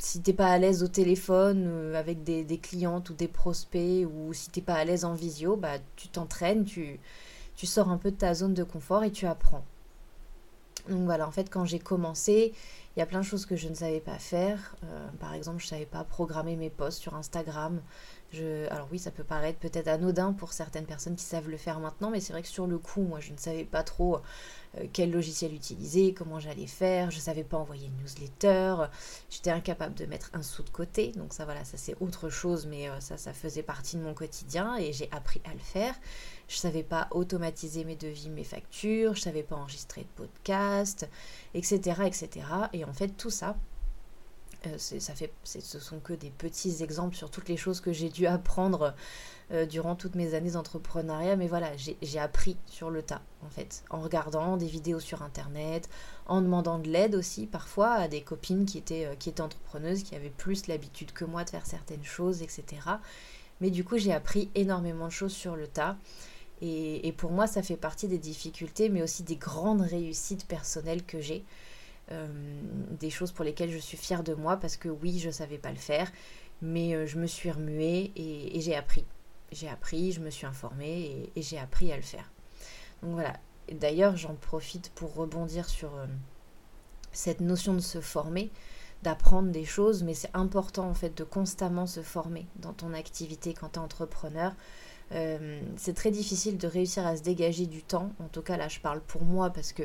si 0.00 0.22
t'es 0.22 0.32
pas 0.32 0.50
à 0.50 0.58
l'aise 0.58 0.82
au 0.82 0.88
téléphone 0.88 1.64
euh, 1.66 1.94
avec 1.94 2.24
des, 2.24 2.58
clientes 2.58 3.10
ou 3.10 3.14
des 3.14 3.28
prospects 3.28 4.06
ou 4.06 4.32
si 4.32 4.50
t'es 4.50 4.62
pas 4.62 4.74
à 4.74 4.84
l'aise 4.84 5.04
en 5.04 5.14
visio, 5.14 5.56
bah 5.56 5.78
tu 5.96 6.08
t'entraînes, 6.08 6.64
tu, 6.64 6.98
tu 7.54 7.66
sors 7.66 7.90
un 7.90 7.98
peu 7.98 8.10
de 8.10 8.16
ta 8.16 8.32
zone 8.34 8.54
de 8.54 8.64
confort 8.64 9.04
et 9.04 9.10
tu 9.10 9.26
apprends. 9.26 9.64
Donc 10.88 11.04
voilà, 11.04 11.28
en 11.28 11.30
fait 11.30 11.50
quand 11.50 11.66
j'ai 11.66 11.78
commencé, 11.78 12.54
il 12.96 12.98
y 12.98 13.02
a 13.02 13.06
plein 13.06 13.20
de 13.20 13.24
choses 13.24 13.44
que 13.44 13.56
je 13.56 13.68
ne 13.68 13.74
savais 13.74 14.00
pas 14.00 14.18
faire. 14.18 14.74
Euh, 14.84 15.08
par 15.20 15.34
exemple, 15.34 15.60
je 15.60 15.66
ne 15.66 15.70
savais 15.70 15.86
pas 15.86 16.02
programmer 16.02 16.56
mes 16.56 16.70
posts 16.70 17.00
sur 17.00 17.14
Instagram. 17.14 17.80
Alors 18.32 18.88
oui, 18.92 18.98
ça 18.98 19.10
peut 19.10 19.24
paraître 19.24 19.58
peut-être 19.58 19.88
anodin 19.88 20.32
pour 20.32 20.52
certaines 20.52 20.86
personnes 20.86 21.16
qui 21.16 21.24
savent 21.24 21.48
le 21.48 21.56
faire 21.56 21.80
maintenant, 21.80 22.10
mais 22.10 22.20
c'est 22.20 22.32
vrai 22.32 22.42
que 22.42 22.48
sur 22.48 22.66
le 22.66 22.78
coup, 22.78 23.02
moi, 23.02 23.18
je 23.18 23.32
ne 23.32 23.36
savais 23.36 23.64
pas 23.64 23.82
trop 23.82 24.20
euh, 24.78 24.86
quel 24.92 25.10
logiciel 25.10 25.52
utiliser, 25.52 26.14
comment 26.14 26.38
j'allais 26.38 26.68
faire, 26.68 27.10
je 27.10 27.16
ne 27.16 27.22
savais 27.22 27.42
pas 27.42 27.56
envoyer 27.56 27.88
une 27.88 27.96
newsletter, 27.96 28.84
j'étais 29.30 29.50
incapable 29.50 29.94
de 29.94 30.06
mettre 30.06 30.30
un 30.32 30.42
sou 30.42 30.62
de 30.62 30.70
côté, 30.70 31.10
donc 31.16 31.32
ça 31.32 31.44
voilà, 31.44 31.64
ça 31.64 31.76
c'est 31.76 31.96
autre 32.00 32.28
chose, 32.28 32.66
mais 32.66 32.88
euh, 32.88 33.00
ça, 33.00 33.16
ça 33.16 33.32
faisait 33.32 33.64
partie 33.64 33.96
de 33.96 34.02
mon 34.02 34.14
quotidien 34.14 34.76
et 34.76 34.92
j'ai 34.92 35.08
appris 35.10 35.40
à 35.44 35.52
le 35.52 35.58
faire. 35.58 35.94
Je 36.46 36.56
ne 36.56 36.60
savais 36.60 36.82
pas 36.84 37.08
automatiser 37.10 37.84
mes 37.84 37.96
devis, 37.96 38.30
mes 38.30 38.44
factures, 38.44 39.14
je 39.14 39.20
ne 39.20 39.24
savais 39.24 39.42
pas 39.42 39.56
enregistrer 39.56 40.02
de 40.02 40.24
podcast, 40.24 41.08
etc., 41.54 42.02
etc. 42.06 42.28
Et 42.72 42.84
en 42.84 42.92
fait, 42.92 43.08
tout 43.08 43.30
ça, 43.30 43.56
euh, 44.66 44.78
ça 44.78 45.14
fait, 45.14 45.32
ce 45.44 45.78
sont 45.78 46.00
que 46.00 46.12
des 46.12 46.30
petits 46.30 46.82
exemples 46.82 47.16
sur 47.16 47.30
toutes 47.30 47.48
les 47.48 47.56
choses 47.56 47.80
que 47.80 47.92
j'ai 47.92 48.08
dû 48.08 48.26
apprendre 48.26 48.94
euh, 49.52 49.66
durant 49.66 49.94
toutes 49.94 50.14
mes 50.14 50.34
années 50.34 50.52
d'entrepreneuriat. 50.52 51.36
Mais 51.36 51.48
voilà, 51.48 51.70
j'ai 51.76 52.18
appris 52.18 52.56
sur 52.66 52.90
le 52.90 53.02
tas, 53.02 53.22
en 53.44 53.50
fait, 53.50 53.82
en 53.90 54.00
regardant 54.00 54.56
des 54.56 54.66
vidéos 54.66 55.00
sur 55.00 55.22
Internet, 55.22 55.88
en 56.26 56.42
demandant 56.42 56.78
de 56.78 56.88
l'aide 56.88 57.14
aussi 57.14 57.46
parfois 57.46 57.92
à 57.92 58.08
des 58.08 58.20
copines 58.20 58.66
qui 58.66 58.78
étaient, 58.78 59.06
euh, 59.06 59.14
qui 59.18 59.30
étaient 59.30 59.40
entrepreneuses, 59.40 60.02
qui 60.02 60.14
avaient 60.14 60.30
plus 60.30 60.66
l'habitude 60.66 61.12
que 61.12 61.24
moi 61.24 61.44
de 61.44 61.50
faire 61.50 61.66
certaines 61.66 62.04
choses, 62.04 62.42
etc. 62.42 62.64
Mais 63.60 63.70
du 63.70 63.84
coup, 63.84 63.98
j'ai 63.98 64.12
appris 64.12 64.50
énormément 64.54 65.06
de 65.06 65.12
choses 65.12 65.32
sur 65.32 65.56
le 65.56 65.66
tas. 65.66 65.96
Et, 66.62 67.14
pour 67.16 67.30
moi, 67.30 67.46
ça 67.46 67.62
fait 67.62 67.76
partie 67.76 68.06
des 68.06 68.18
difficultés, 68.18 68.90
mais 68.90 69.02
aussi 69.02 69.22
des 69.22 69.36
grandes 69.36 69.80
réussites 69.80 70.46
personnelles 70.46 71.04
que 71.04 71.20
j'ai. 71.20 71.42
Euh, 72.12 72.26
des 72.98 73.08
choses 73.08 73.30
pour 73.30 73.44
lesquelles 73.44 73.70
je 73.70 73.78
suis 73.78 73.96
fière 73.96 74.24
de 74.24 74.34
moi 74.34 74.56
parce 74.56 74.76
que 74.76 74.88
oui, 74.88 75.20
je 75.20 75.28
ne 75.28 75.32
savais 75.32 75.58
pas 75.58 75.70
le 75.70 75.76
faire, 75.76 76.10
mais 76.60 76.94
euh, 76.94 77.06
je 77.06 77.18
me 77.18 77.26
suis 77.26 77.50
remuée 77.50 78.10
et, 78.16 78.60
j'ai 78.60 78.74
appris. 78.74 79.04
J'ai 79.52 79.68
appris, 79.68 80.10
je 80.10 80.20
me 80.20 80.28
suis 80.28 80.44
informée 80.44 81.30
et, 81.36 81.42
j'ai 81.42 81.58
appris 81.58 81.92
à 81.92 81.96
le 81.96 82.02
faire. 82.02 82.30
Donc 83.02 83.12
voilà. 83.12 83.34
D'ailleurs, 83.72 84.16
j'en 84.16 84.34
profite 84.34 84.90
pour 84.96 85.14
rebondir 85.14 85.68
sur 85.68 85.94
euh, 85.94 86.06
cette 87.12 87.40
notion 87.40 87.74
de 87.74 87.80
se 87.80 88.00
former, 88.00 88.50
d'apprendre 89.04 89.50
des 89.52 89.64
choses, 89.64 90.02
mais 90.02 90.14
c'est 90.14 90.30
important 90.34 90.88
en 90.88 90.94
fait 90.94 91.16
de 91.16 91.22
constamment 91.22 91.86
se 91.86 92.02
former 92.02 92.48
dans 92.56 92.72
ton 92.72 92.92
activité 92.92 93.54
quand 93.54 93.70
tu 93.70 93.78
es 93.78 93.82
entrepreneur. 93.82 94.52
C'est 95.76 95.94
très 95.94 96.12
difficile 96.12 96.56
de 96.56 96.68
réussir 96.68 97.04
à 97.04 97.16
se 97.16 97.22
dégager 97.22 97.66
du 97.66 97.82
temps. 97.82 98.12
En 98.20 98.28
tout 98.28 98.42
cas, 98.42 98.56
là, 98.56 98.68
je 98.68 98.78
parle 98.78 99.00
pour 99.00 99.24
moi 99.24 99.50
parce 99.50 99.72
que, 99.72 99.82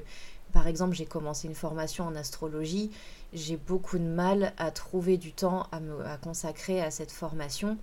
par 0.56 0.68
exemple, 0.68 0.96
j'ai 0.96 1.06
commencé 1.06 1.50
une 1.50 1.54
formation 1.54 2.06
en 2.06 2.16
astrologie. 2.16 2.90
J'ai 3.34 3.58
beaucoup 3.58 4.00
de 4.00 4.06
mal 4.06 4.54
à 4.58 4.72
trouver 4.72 5.18
du 5.18 5.34
temps 5.34 5.68
à 5.74 5.82
me 5.82 5.98
consacrer 6.24 6.82
à 6.82 6.92
cette 6.92 7.12
formation 7.12 7.78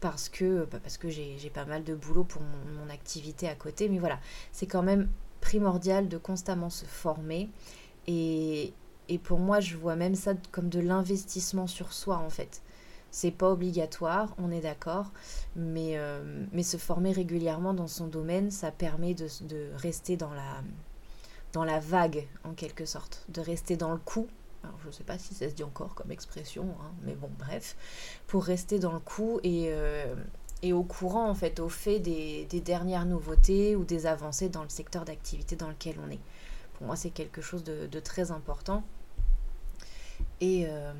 parce 0.00 0.28
que, 0.28 0.66
bah, 0.72 0.78
que 0.98 1.08
j'ai 1.08 1.50
pas 1.54 1.64
mal 1.66 1.84
de 1.84 1.94
boulot 1.94 2.24
pour 2.24 2.42
mon, 2.42 2.90
activité 2.90 3.48
à 3.48 3.54
côté. 3.54 3.88
Mais 3.88 4.00
voilà, 4.00 4.18
c'est 4.50 4.66
quand 4.66 4.82
même 4.82 5.08
primordial 5.40 6.08
de 6.08 6.18
constamment 6.18 6.68
se 6.68 6.84
former. 6.84 7.48
Et, 8.08 8.72
et 9.08 9.18
pour 9.18 9.38
moi, 9.38 9.60
je 9.60 9.76
vois 9.76 9.94
même 9.94 10.16
ça 10.16 10.32
comme 10.50 10.68
de 10.68 10.80
l'investissement 10.80 11.68
sur 11.68 11.92
soi, 11.92 12.16
en 12.16 12.30
fait. 12.30 12.60
C'est 13.12 13.30
pas 13.30 13.52
obligatoire, 13.52 14.34
on 14.36 14.50
est 14.50 14.62
d'accord, 14.62 15.12
mais, 15.54 15.92
euh, 15.96 16.44
mais 16.50 16.64
se 16.64 16.76
former 16.76 17.12
régulièrement 17.12 17.72
dans 17.72 17.86
son 17.86 18.08
domaine, 18.08 18.50
ça 18.50 18.72
permet 18.72 19.14
de, 19.14 19.28
rester 19.76 20.16
dans 20.16 20.34
la, 20.34 20.62
dans 21.52 21.64
la 21.64 21.80
vague, 21.80 22.26
en 22.44 22.52
quelque 22.52 22.84
sorte, 22.84 23.24
de 23.28 23.40
rester 23.40 23.76
dans 23.76 23.92
le 23.92 23.98
coup. 23.98 24.28
Je 24.82 24.88
ne 24.88 24.92
sais 24.92 25.04
pas 25.04 25.18
si 25.18 25.34
ça 25.34 25.48
se 25.48 25.54
dit 25.54 25.64
encore 25.64 25.94
comme 25.94 26.10
expression, 26.10 26.76
hein, 26.80 26.92
mais 27.02 27.14
bon, 27.14 27.30
bref, 27.38 27.76
pour 28.26 28.44
rester 28.44 28.78
dans 28.78 28.92
le 28.92 29.00
coup 29.00 29.40
et, 29.42 29.68
euh, 29.70 30.14
et 30.62 30.72
au 30.72 30.82
courant, 30.82 31.28
en 31.28 31.34
fait, 31.34 31.60
au 31.60 31.68
fait 31.68 31.98
des, 31.98 32.44
dernières 32.60 33.06
nouveautés 33.06 33.74
ou 33.74 33.84
des 33.84 34.06
avancées 34.06 34.50
dans 34.50 34.62
le 34.62 34.68
secteur 34.68 35.04
d'activité 35.04 35.56
dans 35.56 35.68
lequel 35.68 35.96
on 36.06 36.10
est. 36.10 36.20
Pour 36.74 36.86
moi, 36.86 36.96
c'est 36.96 37.10
quelque 37.10 37.40
chose 37.40 37.64
de, 37.64 38.00
très 38.00 38.30
important. 38.30 38.82
Et, 40.42 40.66
euh, 40.68 40.92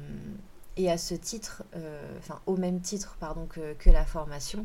et 0.77 0.91
à 0.91 0.97
ce 0.97 1.15
titre, 1.15 1.63
euh, 1.77 2.19
enfin 2.19 2.41
au 2.47 2.57
même 2.57 2.81
titre 2.81 3.17
pardon, 3.21 3.47
que, 3.47 3.91
la 3.91 4.07
formation, 4.07 4.65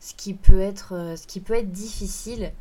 ce 0.00 0.14
qui 0.14 0.34
peut 0.34 0.60
être, 0.60 1.14
ce 1.16 1.26
qui 1.28 1.40
peut 1.40 1.54
être 1.54 1.70
difficile, 1.70 2.52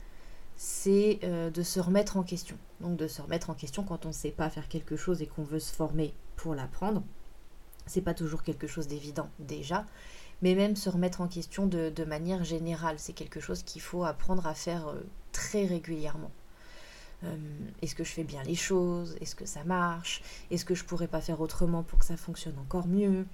c'est 0.56 1.20
euh, 1.24 1.50
de 1.50 1.64
se 1.64 1.80
remettre 1.80 2.18
en 2.18 2.24
question. 2.24 2.58
Donc 2.82 2.98
de 2.98 3.08
se 3.08 3.22
remettre 3.22 3.50
en 3.50 3.54
question 3.54 3.84
quand 3.84 4.06
on 4.06 4.10
ne 4.10 4.14
sait 4.14 4.32
pas 4.32 4.50
faire 4.50 4.68
quelque 4.68 4.96
chose 4.96 5.22
et 5.22 5.28
qu'on 5.28 5.44
veut 5.44 5.60
se 5.60 5.74
former 5.74 6.14
pour 6.36 6.56
l'apprendre. 6.56 7.04
C'est 7.86 8.02
pas 8.02 8.14
toujours 8.14 8.44
quelque 8.44 8.68
chose 8.68 8.88
d'évident 8.88 9.30
déjà, 9.40 9.86
mais 10.42 10.56
même 10.56 10.76
se 10.76 10.90
remettre 10.90 11.22
en 11.22 11.28
question 11.28 11.68
de, 11.68 12.04
manière 12.06 12.44
générale, 12.44 12.96
c'est 12.98 13.14
quelque 13.14 13.40
chose 13.40 13.62
qu'il 13.64 13.82
faut 13.82 14.04
apprendre 14.04 14.48
à 14.48 14.56
faire 14.56 14.94
très 15.32 15.66
régulièrement. 15.66 16.32
Euh, 17.24 17.36
est-ce 17.82 17.96
que 17.96 18.04
je 18.04 18.12
fais 18.12 18.24
bien 18.24 18.44
les 18.44 18.56
choses? 18.56 19.16
Est-ce 19.22 19.36
que 19.36 19.46
ça 19.46 19.64
marche? 19.64 20.22
Est-ce 20.52 20.66
que 20.66 20.76
je 20.76 20.84
pourrais 20.84 21.08
pas 21.08 21.22
faire 21.22 21.42
autrement 21.42 21.84
pour 21.84 22.00
que 22.00 22.06
ça 22.06 22.18
fonctionne 22.18 22.58
encore 22.60 22.88
mieux? 22.88 23.26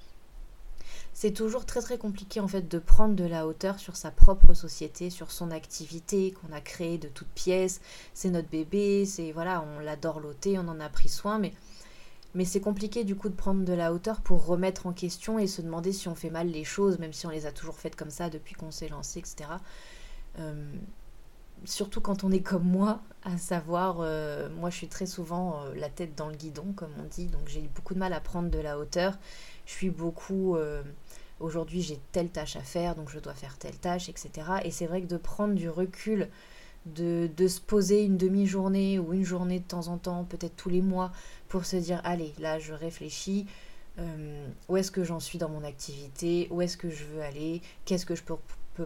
C'est 1.13 1.31
toujours 1.31 1.65
très 1.65 1.81
très 1.81 1.97
compliqué 1.97 2.39
en 2.39 2.47
fait 2.47 2.67
de 2.67 2.79
prendre 2.79 3.15
de 3.15 3.23
la 3.23 3.47
hauteur 3.47 3.79
sur 3.79 3.95
sa 3.95 4.11
propre 4.11 4.53
société, 4.53 5.09
sur 5.09 5.31
son 5.31 5.51
activité 5.51 6.31
qu'on 6.31 6.53
a 6.53 6.61
créée 6.61 6.97
de 6.97 7.07
toutes 7.07 7.29
pièces. 7.29 7.81
C'est 8.13 8.29
notre 8.29 8.49
bébé, 8.49 9.05
c'est 9.05 9.31
voilà, 9.31 9.63
on 9.75 9.79
l'adore 9.79 10.19
l'ôter, 10.19 10.57
on 10.57 10.67
en 10.67 10.79
a 10.79 10.89
pris 10.89 11.09
soin, 11.09 11.39
mais 11.39 11.53
mais 12.33 12.45
c'est 12.45 12.61
compliqué 12.61 13.03
du 13.03 13.15
coup 13.15 13.27
de 13.27 13.35
prendre 13.35 13.65
de 13.65 13.73
la 13.73 13.91
hauteur 13.93 14.21
pour 14.21 14.45
remettre 14.45 14.87
en 14.87 14.93
question 14.93 15.37
et 15.37 15.47
se 15.47 15.61
demander 15.61 15.91
si 15.91 16.07
on 16.07 16.15
fait 16.15 16.29
mal 16.29 16.47
les 16.47 16.63
choses, 16.63 16.97
même 16.97 17.11
si 17.11 17.25
on 17.27 17.29
les 17.29 17.45
a 17.45 17.51
toujours 17.51 17.77
faites 17.77 17.97
comme 17.97 18.09
ça 18.09 18.29
depuis 18.29 18.55
qu'on 18.55 18.71
s'est 18.71 18.87
lancé, 18.87 19.19
etc 19.19 19.49
surtout 21.65 22.01
quand 22.01 22.23
on 22.23 22.31
est 22.31 22.41
comme 22.41 22.63
moi, 22.63 23.01
à 23.23 23.37
savoir, 23.37 23.97
euh, 23.99 24.49
moi 24.49 24.69
je 24.69 24.77
suis 24.77 24.87
très 24.87 25.05
souvent 25.05 25.61
euh, 25.63 25.73
la 25.75 25.89
tête 25.89 26.15
dans 26.15 26.29
le 26.29 26.35
guidon, 26.35 26.73
comme 26.75 26.91
on 26.99 27.03
dit, 27.03 27.27
donc 27.27 27.47
j'ai 27.47 27.69
beaucoup 27.75 27.93
de 27.93 27.99
mal 27.99 28.13
à 28.13 28.19
prendre 28.19 28.49
de 28.49 28.59
la 28.59 28.79
hauteur. 28.79 29.17
Je 29.71 29.77
suis 29.77 29.89
beaucoup 29.89 30.57
euh, 30.57 30.83
aujourd'hui 31.39 31.81
j'ai 31.81 31.97
telle 32.11 32.29
tâche 32.29 32.57
à 32.57 32.61
faire, 32.61 32.93
donc 32.93 33.09
je 33.09 33.19
dois 33.19 33.33
faire 33.33 33.57
telle 33.57 33.77
tâche, 33.77 34.09
etc. 34.09 34.29
Et 34.65 34.69
c'est 34.69 34.85
vrai 34.85 35.01
que 35.01 35.07
de 35.07 35.15
prendre 35.15 35.55
du 35.55 35.69
recul, 35.69 36.27
de, 36.85 37.29
de 37.37 37.47
se 37.47 37.61
poser 37.61 38.03
une 38.03 38.17
demi-journée 38.17 38.99
ou 38.99 39.13
une 39.13 39.23
journée 39.23 39.59
de 39.59 39.65
temps 39.65 39.87
en 39.87 39.97
temps, 39.97 40.25
peut-être 40.25 40.57
tous 40.57 40.69
les 40.69 40.81
mois, 40.81 41.13
pour 41.47 41.63
se 41.63 41.77
dire, 41.77 42.01
allez, 42.03 42.33
là 42.37 42.59
je 42.59 42.73
réfléchis, 42.73 43.47
euh, 43.97 44.45
où 44.67 44.75
est-ce 44.75 44.91
que 44.91 45.05
j'en 45.05 45.21
suis 45.21 45.37
dans 45.37 45.49
mon 45.49 45.63
activité, 45.63 46.49
où 46.51 46.61
est-ce 46.61 46.75
que 46.75 46.89
je 46.89 47.05
veux 47.05 47.21
aller, 47.21 47.61
qu'est-ce 47.85 48.05
que 48.05 48.15
je 48.15 48.23
peux, 48.23 48.35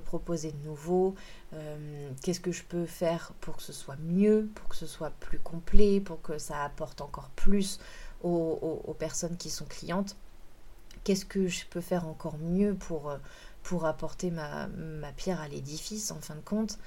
proposer 0.01 0.51
de 0.51 0.68
nouveau, 0.68 1.15
euh, 1.54 2.10
qu'est-ce 2.22 2.42
que 2.42 2.51
je 2.51 2.63
peux 2.63 2.86
faire 2.86 3.32
pour 3.42 3.58
que 3.58 3.63
ce 3.63 3.74
soit 3.74 3.96
mieux, 4.04 4.50
pour 4.54 4.68
que 4.68 4.75
ce 4.75 4.86
soit 4.86 5.12
plus 5.20 5.39
complet, 5.39 6.00
pour 6.00 6.22
que 6.22 6.38
ça 6.38 6.63
apporte 6.63 7.01
encore 7.01 7.30
plus 7.36 7.80
aux, 8.22 8.96
personnes 8.98 9.38
qui 9.38 9.50
sont 9.50 9.65
clientes, 9.65 10.18
qu'est-ce 11.04 11.25
que 11.25 11.48
je 11.48 11.66
peux 11.66 11.82
faire 11.82 12.08
encore 12.08 12.38
mieux 12.38 12.74
pour, 12.74 13.10
euh, 13.10 13.18
pour 13.64 13.86
apporter 13.86 14.32
ma, 14.32 14.68
pierre 15.18 15.42
à 15.42 15.48
l'édifice 15.48 16.12
en 16.12 16.22
fin 16.22 16.36
de 16.36 16.42
compte. 16.42 16.78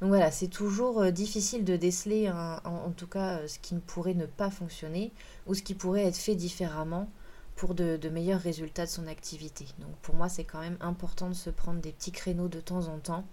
Donc 0.00 0.10
voilà, 0.10 0.30
c'est 0.30 0.48
toujours 0.48 1.10
difficile 1.10 1.64
de 1.64 1.76
déceler 1.76 2.30
en, 2.30 2.92
tout 2.96 3.08
cas 3.08 3.48
ce 3.48 3.58
qui 3.58 3.74
ne 3.74 3.80
pourrait 3.80 4.14
ne 4.14 4.26
pas 4.26 4.48
fonctionner 4.48 5.12
ou 5.46 5.54
ce 5.54 5.62
qui 5.62 5.74
pourrait 5.74 6.04
être 6.04 6.16
fait 6.16 6.36
différemment 6.36 7.10
pour 7.58 7.74
de, 7.74 8.08
meilleurs 8.08 8.40
résultats 8.40 8.86
de 8.86 8.90
son 8.90 9.08
activité. 9.08 9.66
Donc 9.80 9.90
pour 10.00 10.14
moi, 10.14 10.28
c'est 10.28 10.44
quand 10.44 10.60
même 10.60 10.78
important 10.80 11.28
de 11.28 11.34
se 11.34 11.50
prendre 11.50 11.80
des 11.80 11.90
petits 11.90 12.12
créneaux 12.12 12.46
de 12.46 12.60
temps 12.60 12.86
en 12.86 13.00
temps, 13.00 13.24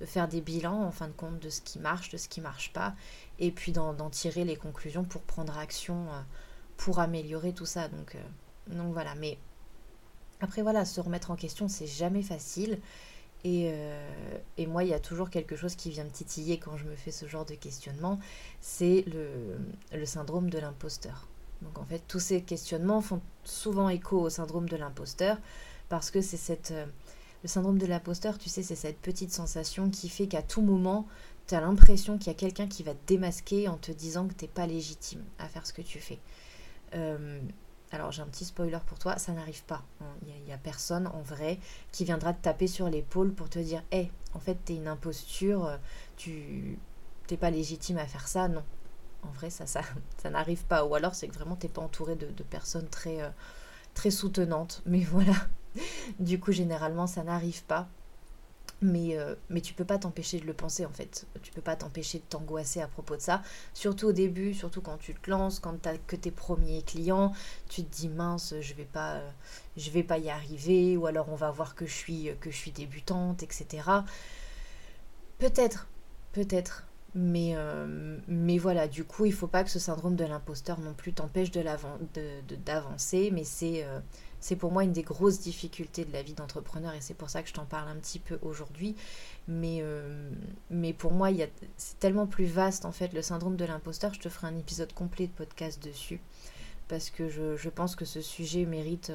de 0.00 0.06
faire 0.06 0.26
des 0.26 0.40
bilans 0.40 0.82
en 0.82 0.90
fin 0.90 1.06
de 1.06 1.12
compte 1.12 1.38
de 1.38 1.48
ce 1.48 1.60
qui 1.60 1.78
marche, 1.78 2.10
de 2.10 2.16
ce 2.16 2.28
qui 2.28 2.40
marche 2.40 2.72
pas, 2.72 2.94
et 3.38 3.52
puis 3.52 3.70
d'en 3.70 4.10
tirer 4.10 4.44
les 4.44 4.56
conclusions 4.56 5.04
pour 5.04 5.22
prendre 5.22 5.56
action, 5.56 6.08
euh, 6.08 6.20
pour 6.76 6.98
améliorer 6.98 7.52
tout 7.52 7.66
ça. 7.66 7.86
Donc, 7.86 8.16
euh, 8.16 8.74
donc 8.74 8.92
voilà, 8.92 9.14
mais 9.14 9.38
après 10.40 10.62
voilà, 10.62 10.84
se 10.84 11.00
remettre 11.00 11.30
en 11.30 11.36
question, 11.36 11.68
c'est 11.68 11.86
jamais 11.86 12.22
facile. 12.22 12.78
Et, 13.44 13.70
euh, 13.72 14.38
et, 14.56 14.66
moi, 14.66 14.82
il 14.82 14.90
y 14.90 14.94
a 14.94 14.98
toujours 14.98 15.30
quelque 15.30 15.54
chose 15.54 15.76
qui 15.76 15.90
vient 15.90 16.04
me 16.04 16.10
titiller 16.10 16.58
quand 16.58 16.76
je 16.76 16.84
me 16.84 16.96
fais 16.96 17.12
ce 17.12 17.26
genre 17.26 17.44
de 17.44 17.54
questionnement, 17.54 18.18
c'est 18.60 19.04
le, 19.06 20.04
syndrome 20.04 20.50
de 20.50 20.58
l'imposteur. 20.58 21.28
Donc 21.62 21.78
en 21.78 21.84
fait, 21.84 22.02
tous 22.08 22.20
ces 22.20 22.42
questionnements 22.42 23.00
font 23.00 23.20
souvent 23.44 23.88
écho 23.88 24.20
au 24.20 24.30
syndrome 24.30 24.68
de 24.68 24.76
l'imposteur 24.76 25.38
parce 25.88 26.10
que 26.10 26.20
c'est 26.20 26.36
cette... 26.36 26.72
Euh, 26.72 26.86
le 27.44 27.48
syndrome 27.48 27.78
de 27.78 27.86
l'imposteur, 27.86 28.36
tu 28.36 28.48
sais, 28.48 28.64
c'est 28.64 28.74
cette 28.74 28.98
petite 28.98 29.32
sensation 29.32 29.90
qui 29.90 30.08
fait 30.08 30.26
qu'à 30.26 30.42
tout 30.42 30.60
moment, 30.60 31.06
tu 31.46 31.54
as 31.54 31.60
l'impression 31.60 32.18
qu'il 32.18 32.26
y 32.26 32.30
a 32.30 32.38
quelqu'un 32.38 32.66
qui 32.66 32.82
va 32.82 32.94
te 32.94 33.06
démasquer 33.06 33.68
en 33.68 33.76
te 33.76 33.92
disant 33.92 34.26
que 34.26 34.34
tu 34.34 34.44
n'es 34.44 34.50
pas 34.50 34.66
légitime 34.66 35.22
à 35.38 35.48
faire 35.48 35.64
ce 35.64 35.72
que 35.72 35.82
tu 35.82 36.00
fais. 36.00 36.18
Euh, 36.94 37.40
alors 37.92 38.12
j'ai 38.12 38.22
un 38.22 38.26
petit 38.26 38.44
spoiler 38.44 38.78
pour 38.86 38.98
toi, 38.98 39.18
ça 39.18 39.32
n'arrive 39.32 39.64
pas. 39.64 39.82
Il 40.26 40.44
n'y 40.44 40.52
a, 40.52 40.58
personne 40.58 41.06
en 41.06 41.22
vrai 41.22 41.58
qui 41.92 42.04
viendra 42.04 42.32
te 42.32 42.42
taper 42.42 42.66
sur 42.66 42.88
l'épaule 42.88 43.32
pour 43.32 43.48
te 43.48 43.58
dire 43.58 43.82
Hé, 43.92 44.10
en 44.34 44.40
fait, 44.40 44.58
tu 44.64 44.72
es 44.72 44.76
une 44.76 44.88
imposture, 44.88 45.66
euh, 45.66 45.76
tu 46.16 46.78
n'es 47.30 47.36
pas 47.36 47.50
légitime 47.50 47.98
à 47.98 48.06
faire 48.06 48.28
ça. 48.28 48.48
Non, 48.48 48.62
en 49.22 49.30
vrai, 49.30 49.50
ça, 49.50 49.66
ça, 49.66 49.80
ça 50.22 50.30
n'arrive 50.30 50.64
pas. 50.64 50.84
Ou 50.84 50.94
alors, 50.94 51.14
c'est 51.14 51.28
que 51.28 51.34
vraiment, 51.34 51.56
t'es 51.56 51.68
pas 51.68 51.82
entouré 51.82 52.16
de, 52.16 52.42
personnes 52.42 52.88
très, 52.88 53.22
euh, 53.22 53.30
très 53.94 54.10
soutenantes. 54.10 54.82
Mais 54.86 55.00
voilà. 55.10 55.34
Du 56.18 56.40
coup, 56.40 56.52
généralement, 56.52 57.06
ça 57.06 57.22
n'arrive 57.22 57.64
pas. 57.64 57.88
Mais, 58.80 59.18
euh, 59.18 59.34
mais 59.50 59.60
tu 59.60 59.74
peux 59.74 59.84
pas 59.84 59.98
t'empêcher 59.98 60.38
de 60.38 60.46
le 60.46 60.52
penser 60.54 60.86
en 60.86 60.92
fait. 60.92 61.26
Tu 61.42 61.50
peux 61.52 61.60
pas 61.60 61.74
t'empêcher 61.74 62.18
de 62.18 62.24
t'angoisser 62.24 62.80
à 62.80 62.86
propos 62.86 63.16
de 63.16 63.20
ça. 63.20 63.42
Surtout 63.74 64.06
au 64.06 64.12
début, 64.12 64.54
surtout 64.54 64.80
quand 64.80 64.98
tu 64.98 65.14
te 65.14 65.30
lances, 65.30 65.58
quand 65.58 65.82
tu 65.82 65.88
que 66.06 66.14
tes 66.16 66.30
premiers 66.30 66.82
clients, 66.82 67.32
tu 67.68 67.82
te 67.82 67.92
dis 67.94 68.08
mince, 68.08 68.54
je 68.60 68.74
vais 68.74 68.84
pas, 68.84 69.14
euh, 69.14 69.30
je 69.76 69.90
vais 69.90 70.04
pas 70.04 70.18
y 70.18 70.30
arriver, 70.30 70.96
ou 70.96 71.06
alors 71.06 71.28
on 71.28 71.34
va 71.34 71.50
voir 71.50 71.74
que 71.74 71.86
je 71.86 71.94
suis, 71.94 72.30
que 72.40 72.50
je 72.50 72.56
suis 72.56 72.70
débutante, 72.70 73.42
etc. 73.42 73.82
Peut-être, 75.38 75.88
peut-être. 76.32 76.84
Mais, 77.14 77.54
euh, 77.56 78.18
mais 78.28 78.58
voilà, 78.58 78.86
du 78.86 79.04
coup, 79.04 79.24
il 79.24 79.32
faut 79.32 79.46
pas 79.46 79.64
que 79.64 79.70
ce 79.70 79.78
syndrome 79.78 80.14
de 80.14 80.24
l'imposteur 80.24 80.78
non 80.80 80.92
plus 80.94 81.12
t'empêche 81.12 81.50
d'avancer, 81.50 83.30
de, 83.30 83.34
mais 83.34 83.44
c'est 83.44 83.84
euh, 83.84 84.00
c'est 84.40 84.56
pour 84.56 84.72
moi 84.72 84.84
une 84.84 84.92
des 84.92 85.02
grosses 85.02 85.40
difficultés 85.40 86.04
de 86.04 86.12
la 86.12 86.22
vie 86.22 86.34
d'entrepreneur 86.34 86.94
et 86.94 87.00
c'est 87.00 87.14
pour 87.14 87.30
ça 87.30 87.42
que 87.42 87.48
je 87.48 87.54
t'en 87.54 87.64
parle 87.64 87.88
un 87.88 87.96
petit 87.96 88.18
peu 88.18 88.38
aujourd'hui. 88.42 88.96
Mais, 89.46 89.78
euh, 89.82 90.30
mais 90.70 90.92
pour 90.92 91.12
moi, 91.12 91.28
c'est 91.76 91.98
tellement 91.98 92.26
plus 92.26 92.46
vaste 92.46 92.84
en 92.84 92.92
fait 92.92 93.12
le 93.12 93.22
syndrome 93.22 93.56
de 93.56 93.64
l'imposteur. 93.64 94.14
Je 94.14 94.20
te 94.20 94.28
ferai 94.28 94.46
un 94.46 94.58
épisode 94.58 94.92
complet 94.92 95.26
de 95.26 95.32
podcast 95.32 95.82
dessus 95.82 96.20
parce 96.88 97.10
que 97.10 97.28
je, 97.28 97.56
je 97.56 97.68
pense 97.68 97.96
que 97.96 98.04
ce 98.04 98.22
sujet 98.22 98.64
mérite 98.64 99.12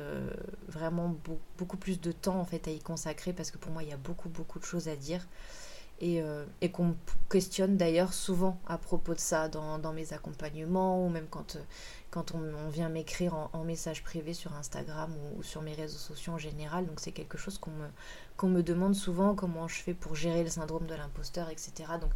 vraiment 0.68 1.15
beaucoup 1.58 1.77
plus 1.77 2.00
de 2.00 2.12
temps 2.12 2.39
en 2.39 2.46
fait 2.46 2.68
à 2.68 2.72
y 2.72 2.80
consacrer 2.80 3.34
parce 3.34 3.50
que 3.50 3.58
pour 3.58 3.72
moi, 3.72 3.84
il 3.84 3.89
y 3.89 3.94
a 3.94 3.98
beaucoup 3.98 4.30
beaucoup 4.30 4.60
de 4.60 4.65
choses 4.65 4.88
à 4.88 4.96
dire 4.96 5.25
et, 6.03 6.22
euh, 6.22 6.43
et 6.60 6.69
qu'on 6.69 6.98
questionne 7.29 7.77
d'ailleurs 7.77 8.13
souvent 8.13 8.60
à 8.67 8.77
propos 8.77 9.13
de 9.13 9.22
ça 9.22 9.48
dans, 9.48 9.93
mes 9.93 10.12
accompagnements 10.12 11.03
ou 11.03 11.07
même 11.07 11.27
quand, 11.29 11.55
euh, 11.55 11.63
quand 12.12 12.36
on, 12.36 12.67
vient 12.67 12.89
m'écrire 12.89 13.33
en, 13.53 13.63
message 13.63 14.03
privé 14.03 14.33
sur 14.33 14.53
Instagram 14.53 15.13
ou, 15.38 15.43
sur 15.43 15.62
mes 15.62 15.74
réseaux 15.74 15.98
sociaux 15.98 16.33
en 16.33 16.38
général. 16.38 16.86
Donc 16.88 17.00
c'est 17.00 17.13
quelque 17.13 17.38
chose 17.38 17.57
qu'on 17.57 17.72
me, 17.72 18.50
me 18.50 18.62
demande 18.62 18.95
souvent 18.95 19.33
comment 19.33 19.69
je 19.69 19.75
fais 19.75 19.93
pour 19.93 20.13
gérer 20.13 20.43
le 20.43 20.50
syndrome 20.50 20.88
de 20.88 20.93
l'imposteur, 20.93 21.50
etc. 21.50 21.93
Donc 22.01 22.12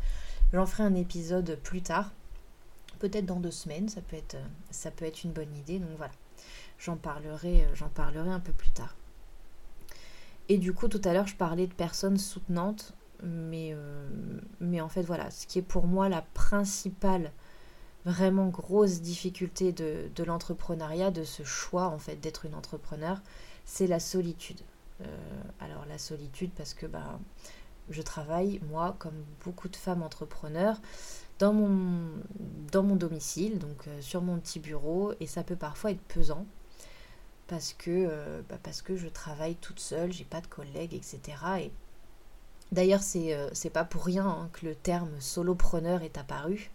j'en 0.51 0.65
ferai 0.65 0.84
un 0.84 0.96
épisode 0.96 1.58
plus 1.63 1.82
tard, 1.82 2.12
peut-être 3.00 3.25
dans 3.25 3.39
deux 3.39 3.51
semaines, 3.51 3.88
ça 3.88 4.01
peut 4.01 4.17
être, 4.17 4.36
ça 4.70 4.91
peut 4.91 5.06
être 5.06 5.24
une 5.24 5.32
bonne 5.32 5.56
idée. 5.56 5.79
Donc 5.79 5.96
voilà, 5.96 6.13
j'en 6.77 6.98
parlerai, 6.98 7.65
j'en 7.74 7.88
parlerai 7.88 8.32
un 8.32 8.41
peu 8.41 8.51
plus 8.51 8.72
tard. 8.72 8.98
Et 10.50 10.58
du 10.58 10.74
coup, 10.74 10.89
tout 10.89 11.01
à 11.06 11.13
l'heure, 11.13 11.27
je 11.27 11.36
parlais 11.36 11.67
de 11.67 11.74
personnes 11.74 12.17
soutenantes 12.17 12.94
mais, 13.24 13.71
euh, 13.74 14.07
mais 14.59 14.81
en 14.81 14.89
fait, 14.89 15.03
voilà, 15.03 15.31
ce 15.31 15.47
qui 15.47 15.59
est 15.59 15.63
pour 15.63 15.88
moi 15.88 16.09
la 16.09 16.21
principale, 16.21 17.31
vraiment 18.05 18.47
grosse 18.47 19.01
difficulté 19.01 19.74
de, 19.74 20.24
l'entrepreneuriat, 20.24 21.12
de 21.12 21.24
ce 21.24 21.43
choix 21.43 21.88
en 21.88 22.00
fait 22.00 22.15
d'être 22.15 22.45
une 22.45 22.55
entrepreneur, 22.55 23.21
c'est 23.65 23.88
la 23.88 24.00
solitude. 24.00 24.62
Euh, 25.01 25.41
alors 25.59 25.86
la 25.86 25.97
solitude 25.97 26.51
parce 26.55 26.74
que 26.74 26.86
bah, 26.86 27.19
je 27.89 28.01
travaille, 28.01 28.62
moi, 28.69 28.95
comme 29.00 29.25
beaucoup 29.43 29.67
de 29.67 29.75
femmes 29.75 30.03
entrepreneurs, 30.03 30.79
dans 31.39 31.53
mon, 31.53 32.12
dans 32.71 32.81
mon 32.81 32.95
domicile, 32.95 33.59
donc 33.59 33.88
euh, 33.88 34.01
sur 34.01 34.21
mon 34.21 34.39
petit 34.39 34.59
bureau, 34.59 35.13
et 35.19 35.27
ça 35.27 35.43
peut 35.43 35.55
parfois 35.55 35.91
être 35.91 36.01
pesant 36.01 36.45
parce 37.47 37.74
que, 37.74 38.41
bah, 38.50 38.57
parce 38.62 38.81
que 38.81 38.97
je 38.97 39.07
travaille 39.07 39.55
toute 39.55 39.79
seule, 39.79 40.12
j'ai 40.12 40.25
pas 40.25 40.41
de 40.41 40.47
collègues, 40.47 40.93
etc. 40.93 41.21
Et 41.59 41.71
D'ailleurs, 42.71 43.01
c'est 43.01 43.33
euh, 43.33 43.50
c'est 43.53 43.69
pas 43.69 43.86
pour 43.86 44.05
rien 44.05 44.27
hein, 44.27 44.50
que 44.53 44.65
le 44.65 44.75
terme 44.75 45.12
solopreneur 45.19 46.01
est 46.01 46.17
apparu. 46.17 46.69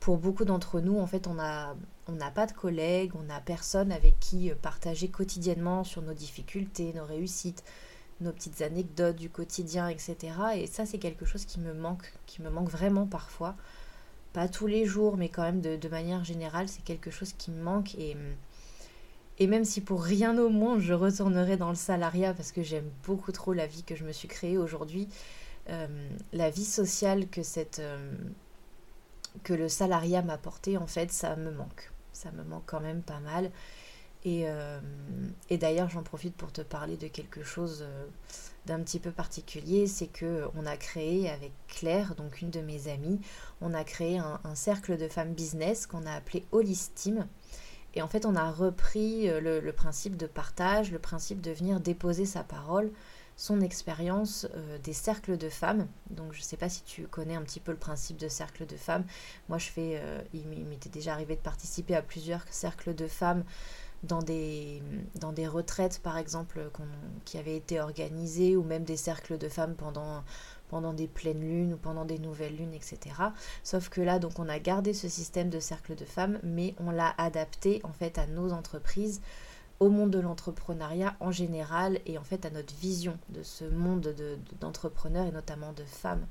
Pour 0.00 0.18
beaucoup 0.18 0.44
d'entre 0.44 0.80
nous, 0.80 0.98
en 0.98 1.06
fait, 1.06 1.26
on 1.26 1.34
n'a 1.34 1.74
on 2.08 2.16
pas 2.34 2.46
de 2.46 2.52
collègues, 2.52 3.12
on 3.16 3.24
n'a 3.24 3.40
personne 3.40 3.90
avec 3.92 4.18
qui 4.20 4.50
euh, 4.50 4.54
partager 4.54 5.08
quotidiennement 5.08 5.84
sur 5.84 6.02
nos 6.02 6.14
difficultés, 6.14 6.92
nos 6.94 7.04
réussites, 7.04 7.64
nos 8.20 8.32
petites 8.32 8.62
anecdotes 8.62 9.16
du 9.16 9.30
quotidien, 9.30 9.88
etc. 9.88 10.16
Et 10.56 10.66
ça, 10.66 10.86
c'est 10.86 10.98
quelque 10.98 11.24
chose 11.24 11.44
qui 11.44 11.60
me 11.60 11.74
manque, 11.74 12.12
qui 12.26 12.42
me 12.42 12.50
manque 12.50 12.70
vraiment 12.70 13.06
parfois. 13.06 13.56
Pas 14.32 14.48
tous 14.48 14.66
les 14.66 14.84
jours, 14.86 15.16
mais 15.16 15.28
quand 15.28 15.42
même 15.42 15.60
de, 15.60 15.76
de 15.76 15.88
manière 15.88 16.24
générale, 16.24 16.68
c'est 16.68 16.84
quelque 16.84 17.10
chose 17.10 17.32
qui 17.32 17.50
me 17.50 17.62
manque. 17.62 17.94
Et 17.96 18.14
hum, 18.14 18.34
et 19.38 19.46
même 19.46 19.64
si 19.64 19.80
pour 19.80 20.02
rien 20.02 20.38
au 20.38 20.48
monde 20.48 20.80
je 20.80 20.92
retournerai 20.92 21.56
dans 21.56 21.68
le 21.68 21.76
salariat 21.76 22.34
parce 22.34 22.52
que 22.52 22.62
j'aime 22.62 22.90
beaucoup 23.04 23.32
trop 23.32 23.52
la 23.52 23.66
vie 23.66 23.82
que 23.82 23.94
je 23.94 24.04
me 24.04 24.12
suis 24.12 24.28
créée 24.28 24.58
aujourd'hui, 24.58 25.08
euh, 25.68 26.08
la 26.32 26.50
vie 26.50 26.64
sociale 26.64 27.28
que, 27.28 27.42
cette, 27.42 27.80
euh, 27.80 28.12
que 29.42 29.52
le 29.52 29.68
salariat 29.68 30.22
m'a 30.22 30.34
apporté, 30.34 30.76
en 30.76 30.86
fait, 30.86 31.10
ça 31.10 31.34
me 31.36 31.50
manque. 31.50 31.90
Ça 32.12 32.30
me 32.30 32.44
manque 32.44 32.62
quand 32.66 32.80
même 32.80 33.02
pas 33.02 33.20
mal. 33.20 33.50
Et, 34.24 34.44
euh, 34.46 34.80
d'ailleurs, 35.50 35.88
j'en 35.88 36.02
profite 36.02 36.36
pour 36.36 36.52
te 36.52 36.62
parler 36.62 36.96
de 36.96 37.08
quelque 37.08 37.42
chose 37.42 37.84
d'un 38.66 38.80
petit 38.80 38.98
peu 38.98 39.12
particulier, 39.12 39.86
c'est 39.86 40.08
que 40.08 40.48
on 40.56 40.66
a 40.66 40.76
créé 40.76 41.30
avec 41.30 41.52
Claire, 41.68 42.16
donc 42.16 42.42
une 42.42 42.50
de 42.50 42.60
mes 42.60 42.88
amies, 42.88 43.20
on 43.60 43.72
a 43.74 43.84
créé 43.84 44.18
un, 44.18 44.54
cercle 44.54 44.96
de 44.96 45.06
femmes 45.06 45.34
business 45.34 45.86
qu'on 45.86 46.04
a 46.06 46.12
appelé 46.12 46.44
Holistime. 46.50 47.28
Et 47.96 48.02
en 48.02 48.08
fait, 48.08 48.26
on 48.26 48.36
a 48.36 48.50
repris 48.52 49.28
euh, 49.28 49.40
le, 49.40 49.72
principe 49.72 50.18
de 50.18 50.26
partage, 50.26 50.92
le 50.92 50.98
principe 50.98 51.40
de 51.40 51.50
venir 51.50 51.80
déposer 51.80 52.26
sa 52.26 52.44
parole, 52.44 52.92
son 53.36 53.62
expérience 53.62 54.46
euh, 54.54 54.78
des 54.78 54.92
cercles 54.92 55.38
de 55.38 55.48
femmes. 55.48 55.88
Donc, 56.10 56.34
je 56.34 56.40
ne 56.40 56.44
sais 56.44 56.58
pas 56.58 56.68
si 56.68 56.82
tu 56.84 57.06
connais 57.06 57.34
un 57.34 57.42
petit 57.42 57.58
peu 57.58 57.72
le 57.72 57.78
principe 57.78 58.18
de 58.18 58.28
cercle 58.28 58.66
de 58.66 58.76
femmes. 58.76 59.04
Moi, 59.48 59.56
je 59.56 59.68
fais, 59.68 59.98
euh, 60.02 60.20
il 60.34 60.46
m'était 60.66 60.90
déjà 60.90 61.14
arrivé 61.14 61.36
de 61.36 61.40
participer 61.40 61.96
à 61.96 62.02
plusieurs 62.02 62.44
cercles 62.50 62.94
de 62.94 63.06
femmes 63.06 63.44
dans 64.02 64.20
des, 64.20 64.82
dans 65.18 65.32
des 65.32 65.48
retraites, 65.48 66.00
par 66.02 66.18
exemple, 66.18 66.70
qui 67.24 67.38
avaient 67.38 67.56
été 67.56 67.80
organisées, 67.80 68.56
ou 68.56 68.62
même 68.62 68.84
des 68.84 68.98
cercles 68.98 69.38
de 69.38 69.48
femmes 69.48 69.74
pendant 69.74 70.22
pendant 70.68 70.92
des 70.92 71.06
pleines 71.06 71.40
lunes 71.40 71.74
ou 71.74 71.76
pendant 71.76 72.04
des 72.04 72.18
nouvelles 72.18 72.56
lunes, 72.56 72.74
etc. 72.74 72.98
Sauf 73.62 73.88
que 73.88 74.00
là, 74.00 74.18
donc, 74.18 74.38
on 74.38 74.48
a 74.48 74.58
gardé 74.58 74.92
ce 74.92 75.08
système 75.08 75.50
de 75.50 75.60
cercle 75.60 75.94
de 75.94 76.04
femmes, 76.04 76.38
mais 76.42 76.74
on 76.78 76.90
l'a 76.90 77.14
adapté 77.18 77.80
en 77.84 77.92
fait 77.92 78.18
à 78.18 78.26
nos 78.26 78.52
entreprises 78.52 79.20
au 79.78 79.90
monde 79.90 80.10
de 80.10 80.20
l'entrepreneuriat 80.20 81.16
en 81.20 81.30
général 81.30 82.00
et 82.06 82.16
en 82.16 82.24
fait 82.24 82.46
à 82.46 82.50
notre 82.50 82.74
vision 82.74 83.18
de 83.28 83.42
ce 83.42 83.64
monde 83.64 84.14
d'entrepreneurs 84.60 85.26
et 85.26 85.32
notamment 85.32 85.72
de 85.72 85.84
femmes 85.84 86.26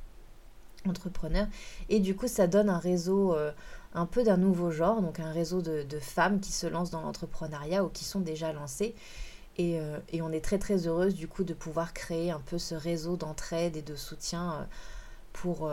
entrepreneurs. 0.87 1.47
Et 1.89 1.99
du 1.99 2.15
coup, 2.15 2.27
ça 2.27 2.47
donne 2.47 2.69
un 2.69 2.79
réseau 2.79 3.33
euh, 3.33 3.51
un 3.93 4.05
peu 4.05 4.23
d'un 4.23 4.37
nouveau 4.37 4.71
genre, 4.71 5.01
donc 5.01 5.19
un 5.19 5.31
réseau 5.31 5.61
de, 5.61 5.99
femmes 5.99 6.39
qui 6.39 6.51
se 6.51 6.67
lancent 6.67 6.91
dans 6.91 7.01
l'entrepreneuriat 7.01 7.83
ou 7.83 7.89
qui 7.89 8.03
sont 8.03 8.19
déjà 8.19 8.53
lancées. 8.53 8.95
Et, 9.57 9.79
euh, 9.79 9.99
et, 10.09 10.21
on 10.21 10.31
est 10.31 10.43
très 10.43 10.59
très 10.59 10.87
heureuse 10.87 11.15
du 11.15 11.27
coup 11.27 11.43
de 11.43 11.53
pouvoir 11.53 11.93
créer 11.93 12.29
un 12.31 12.41
peu 12.41 12.57
ce 12.57 12.75
réseau 12.75 13.15
d'entraide 13.15 13.77
et 13.77 13.81
de 13.81 13.95
soutien 13.95 14.53
euh, 14.53 14.63
pour, 15.31 15.69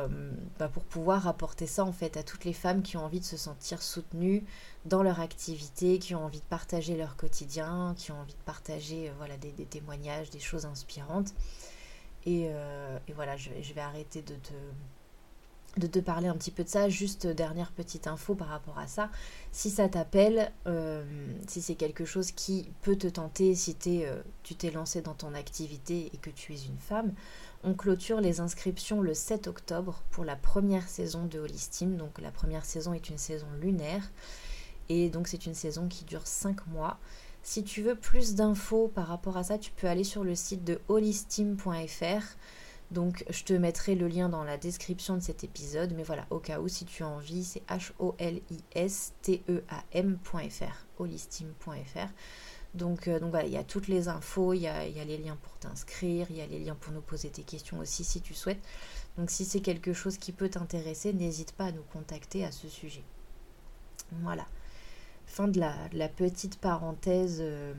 bah, 0.58 0.68
pour 0.68 0.82
pouvoir 0.82 1.28
apporter 1.28 1.68
ça 1.68 1.84
en 1.84 1.92
fait 1.92 2.16
à 2.16 2.24
toutes 2.24 2.44
les 2.44 2.52
femmes 2.52 2.82
qui 2.82 2.96
ont 2.96 3.04
envie 3.04 3.20
de 3.20 3.24
se 3.24 3.36
sentir 3.36 3.80
soutenues 3.80 4.44
dans 4.86 5.04
leur 5.04 5.20
activité, 5.20 6.00
qui 6.00 6.16
ont 6.16 6.24
envie 6.24 6.40
de 6.40 6.44
partager 6.44 6.96
leur 6.96 7.16
quotidien, 7.16 7.94
qui 7.96 8.10
ont 8.10 8.18
envie 8.18 8.34
de 8.34 8.42
partager 8.44 9.12
voilà, 9.18 9.36
des, 9.36 9.52
témoignages, 9.52 10.30
des 10.30 10.40
choses 10.40 10.66
inspirantes. 10.66 11.32
Et, 12.26 12.46
et 12.46 13.12
voilà, 13.14 13.36
je, 13.36 13.50
je, 13.60 13.72
vais 13.72 13.80
arrêter 13.80 14.22
de 14.22 14.34
te 14.34 14.52
de 15.76 15.86
te 15.86 15.98
parler 15.98 16.28
un 16.28 16.36
petit 16.36 16.50
peu 16.50 16.64
de 16.64 16.68
ça. 16.68 16.88
Juste 16.88 17.26
dernière 17.26 17.72
petite 17.72 18.06
info 18.06 18.34
par 18.34 18.48
rapport 18.48 18.78
à 18.78 18.86
ça. 18.86 19.10
Si 19.52 19.70
ça 19.70 19.88
t'appelle, 19.88 20.52
euh, 20.66 21.04
si 21.48 21.62
c'est 21.62 21.74
quelque 21.74 22.04
chose 22.04 22.32
qui 22.32 22.70
peut 22.82 22.96
te 22.96 23.06
tenter, 23.06 23.54
si 23.54 23.76
euh, 23.86 24.22
tu 24.42 24.54
t'es 24.54 24.70
lancé 24.70 25.02
dans 25.02 25.14
ton 25.14 25.34
activité 25.34 26.10
et 26.12 26.16
que 26.18 26.30
tu 26.30 26.52
es 26.52 26.58
une 26.58 26.78
femme, 26.78 27.12
on 27.64 27.74
clôture 27.74 28.20
les 28.20 28.40
inscriptions 28.40 29.00
le 29.00 29.14
7 29.14 29.46
octobre 29.46 30.02
pour 30.10 30.24
la 30.24 30.36
première 30.36 30.88
saison 30.88 31.24
de 31.26 31.38
Holistim. 31.38 31.96
Donc 31.96 32.20
la 32.20 32.30
première 32.30 32.64
saison 32.64 32.92
est 32.92 33.08
une 33.08 33.18
saison 33.18 33.46
lunaire 33.60 34.10
et 34.88 35.08
donc 35.08 35.28
c'est 35.28 35.46
une 35.46 35.54
saison 35.54 35.88
qui 35.88 36.04
dure 36.04 36.26
5 36.26 36.66
mois. 36.66 36.98
Si 37.42 37.64
tu 37.64 37.82
veux 37.82 37.96
plus 37.96 38.34
d'infos 38.34 38.88
par 38.88 39.08
rapport 39.08 39.36
à 39.36 39.44
ça, 39.44 39.58
tu 39.58 39.72
peux 39.72 39.88
aller 39.88 40.04
sur 40.04 40.22
le 40.22 40.34
site 40.34 40.64
de 40.64 40.80
holistim.fr. 40.88 42.36
Donc 42.92 43.24
je 43.30 43.42
te 43.42 43.54
mettrai 43.54 43.94
le 43.94 44.06
lien 44.06 44.28
dans 44.28 44.44
la 44.44 44.58
description 44.58 45.16
de 45.16 45.22
cet 45.22 45.44
épisode. 45.44 45.94
Mais 45.96 46.02
voilà, 46.02 46.26
au 46.30 46.38
cas 46.38 46.60
où, 46.60 46.68
si 46.68 46.84
tu 46.84 47.02
as 47.02 47.08
envie, 47.08 47.42
c'est 47.42 47.66
H-O-L-I-S-T-E-A-M.fr, 47.66 48.46
holistim.fr. 50.98 52.08
Donc, 52.74 53.08
euh, 53.08 53.18
donc 53.18 53.30
voilà, 53.30 53.46
il 53.46 53.52
y 53.52 53.58
a 53.58 53.64
toutes 53.64 53.88
les 53.88 54.08
infos, 54.08 54.54
il 54.54 54.60
y 54.60 54.66
a, 54.66 54.84
les 54.86 55.18
liens 55.18 55.36
pour 55.42 55.58
t'inscrire, 55.58 56.26
il 56.30 56.36
y 56.36 56.40
a 56.40 56.46
les 56.46 56.58
liens 56.58 56.74
pour 56.74 56.92
nous 56.92 57.02
poser 57.02 57.28
tes 57.30 57.42
questions 57.42 57.78
aussi 57.78 58.04
si 58.04 58.20
tu 58.20 58.34
souhaites. 58.34 58.62
Donc 59.18 59.30
si 59.30 59.44
c'est 59.44 59.60
quelque 59.60 59.92
chose 59.92 60.16
qui 60.18 60.32
peut 60.32 60.48
t'intéresser, 60.48 61.12
n'hésite 61.12 61.52
pas 61.52 61.66
à 61.66 61.72
nous 61.72 61.84
contacter 61.92 62.44
à 62.44 62.52
ce 62.52 62.68
sujet. 62.68 63.04
Voilà. 64.22 64.46
Fin 65.26 65.48
de 65.48 65.60
la, 65.60 66.08
petite 66.08 66.58
parenthèse. 66.58 67.38
Euh, 67.40 67.74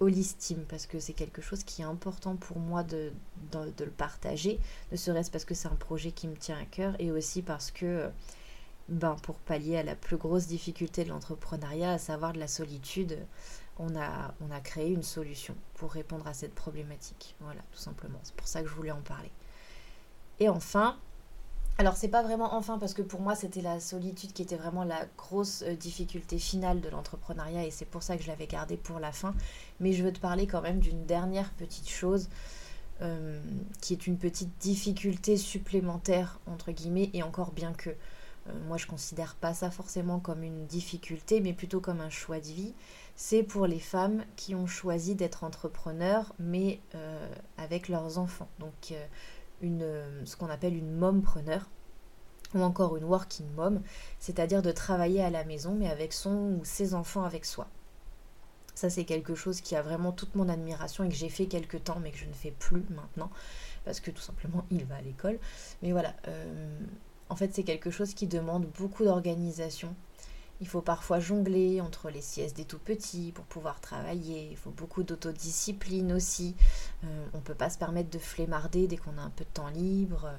holistime 0.00 0.64
parce 0.68 0.86
que 0.86 0.98
c'est 0.98 1.12
quelque 1.12 1.42
chose 1.42 1.64
qui 1.64 1.82
est 1.82 1.84
important 1.84 2.36
pour 2.36 2.58
moi 2.58 2.82
de, 2.82 3.12
le 3.52 3.90
partager, 3.90 4.58
ne 4.92 4.96
serait-ce 4.96 5.30
parce 5.30 5.44
que 5.44 5.54
c'est 5.54 5.68
un 5.68 5.76
projet 5.76 6.12
qui 6.12 6.28
me 6.28 6.36
tient 6.36 6.58
à 6.58 6.64
cœur 6.64 6.94
et 6.98 7.10
aussi 7.10 7.42
parce 7.42 7.70
que 7.70 8.10
ben, 8.88 9.16
pour 9.22 9.36
pallier 9.36 9.78
à 9.78 9.82
la 9.82 9.94
plus 9.94 10.16
grosse 10.16 10.46
difficulté 10.46 11.04
de 11.04 11.08
l'entrepreneuriat, 11.08 11.92
à 11.92 11.98
savoir 11.98 12.32
de 12.32 12.38
la 12.38 12.48
solitude, 12.48 13.18
on 13.78 13.96
a, 13.96 14.34
on 14.40 14.50
a 14.50 14.60
créé 14.60 14.90
une 14.92 15.02
solution 15.02 15.54
pour 15.74 15.92
répondre 15.92 16.26
à 16.26 16.34
cette 16.34 16.54
problématique. 16.54 17.34
Voilà, 17.40 17.62
tout 17.72 17.78
simplement. 17.78 18.20
C'est 18.22 18.36
pour 18.36 18.46
ça 18.46 18.62
que 18.62 18.68
je 18.68 18.74
voulais 18.74 18.90
en 18.90 19.00
parler. 19.00 19.30
Et 20.38 20.48
enfin, 20.48 20.98
alors 21.76 21.96
c'est 21.96 22.08
pas 22.08 22.22
vraiment 22.22 22.54
enfin 22.54 22.78
parce 22.78 22.94
que 22.94 23.02
pour 23.02 23.20
moi 23.20 23.34
c'était 23.34 23.60
la 23.60 23.80
solitude 23.80 24.32
qui 24.32 24.42
était 24.42 24.56
vraiment 24.56 24.84
la 24.84 25.06
grosse 25.18 25.62
euh, 25.62 25.74
difficulté 25.74 26.38
finale 26.38 26.80
de 26.80 26.88
l'entrepreneuriat 26.88 27.64
et 27.66 27.72
c'est 27.72 27.84
pour 27.84 28.04
ça 28.04 28.16
que 28.16 28.22
je 28.22 28.28
l'avais 28.28 28.46
gardé 28.46 28.76
pour 28.76 29.00
la 29.00 29.10
fin. 29.10 29.34
Mais 29.80 29.92
je 29.92 30.04
veux 30.04 30.12
te 30.12 30.20
parler 30.20 30.46
quand 30.46 30.62
même 30.62 30.78
d'une 30.78 31.04
dernière 31.04 31.50
petite 31.54 31.90
chose 31.90 32.28
euh, 33.02 33.40
qui 33.80 33.92
est 33.92 34.06
une 34.06 34.18
petite 34.18 34.56
difficulté 34.60 35.36
supplémentaire 35.36 36.38
entre 36.46 36.70
guillemets 36.70 37.10
et 37.12 37.24
encore 37.24 37.50
bien 37.50 37.72
que 37.72 37.90
euh, 37.90 38.52
moi 38.68 38.76
je 38.76 38.86
considère 38.86 39.34
pas 39.34 39.52
ça 39.52 39.72
forcément 39.72 40.20
comme 40.20 40.44
une 40.44 40.66
difficulté 40.66 41.40
mais 41.40 41.54
plutôt 41.54 41.80
comme 41.80 42.00
un 42.00 42.10
choix 42.10 42.38
de 42.38 42.46
vie. 42.46 42.72
C'est 43.16 43.42
pour 43.42 43.66
les 43.66 43.80
femmes 43.80 44.24
qui 44.36 44.54
ont 44.54 44.68
choisi 44.68 45.16
d'être 45.16 45.42
entrepreneurs 45.42 46.34
mais 46.38 46.80
avec 47.58 47.88
leurs 47.88 48.18
enfants. 48.18 48.48
Donc 48.58 48.92
une, 49.60 49.86
ce 50.24 50.36
qu'on 50.36 50.48
appelle 50.48 50.76
une 50.76 50.92
mompreneur 50.92 51.68
ou 52.54 52.62
encore 52.62 52.96
une 52.96 53.04
working 53.04 53.46
mom, 53.56 53.82
c'est-à-dire 54.18 54.62
de 54.62 54.72
travailler 54.72 55.22
à 55.22 55.30
la 55.30 55.44
maison 55.44 55.74
mais 55.74 55.88
avec 55.88 56.12
son 56.12 56.58
ou 56.58 56.60
ses 56.64 56.94
enfants 56.94 57.24
avec 57.24 57.44
soi. 57.44 57.68
Ça 58.74 58.90
c'est 58.90 59.04
quelque 59.04 59.34
chose 59.34 59.60
qui 59.60 59.76
a 59.76 59.82
vraiment 59.82 60.12
toute 60.12 60.34
mon 60.34 60.48
admiration 60.48 61.04
et 61.04 61.08
que 61.08 61.14
j'ai 61.14 61.28
fait 61.28 61.46
quelque 61.46 61.76
temps 61.76 62.00
mais 62.02 62.10
que 62.10 62.18
je 62.18 62.26
ne 62.26 62.32
fais 62.32 62.50
plus 62.50 62.84
maintenant 62.90 63.30
parce 63.84 64.00
que 64.00 64.10
tout 64.10 64.22
simplement 64.22 64.64
il 64.70 64.84
va 64.84 64.96
à 64.96 65.02
l'école. 65.02 65.38
Mais 65.82 65.92
voilà, 65.92 66.14
euh, 66.28 66.78
en 67.28 67.36
fait 67.36 67.54
c'est 67.54 67.64
quelque 67.64 67.90
chose 67.90 68.14
qui 68.14 68.26
demande 68.26 68.66
beaucoup 68.78 69.04
d'organisation, 69.04 69.94
il 70.60 70.68
faut 70.68 70.80
parfois 70.80 71.18
jongler 71.20 71.80
entre 71.80 72.10
les 72.10 72.20
siestes 72.20 72.56
des 72.56 72.64
tout 72.64 72.78
petits 72.78 73.32
pour 73.32 73.44
pouvoir 73.44 73.80
travailler. 73.80 74.48
Il 74.50 74.56
faut 74.56 74.70
beaucoup 74.70 75.02
d'autodiscipline 75.02 76.12
aussi. 76.12 76.54
Euh, 77.04 77.26
on 77.34 77.38
ne 77.38 77.42
peut 77.42 77.54
pas 77.54 77.70
se 77.70 77.78
permettre 77.78 78.10
de 78.10 78.18
flémarder 78.18 78.86
dès 78.86 78.96
qu'on 78.96 79.18
a 79.18 79.22
un 79.22 79.30
peu 79.30 79.44
de 79.44 79.50
temps 79.50 79.68
libre. 79.68 80.30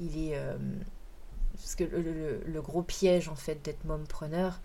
Il 0.00 0.18
est. 0.18 0.36
Euh, 0.36 0.58
parce 1.60 1.74
que 1.74 1.84
le, 1.84 2.62
gros 2.62 2.82
piège 2.82 3.28
en 3.28 3.34
fait 3.34 3.62
d'être 3.64 3.84
mompreneur, 3.84 4.60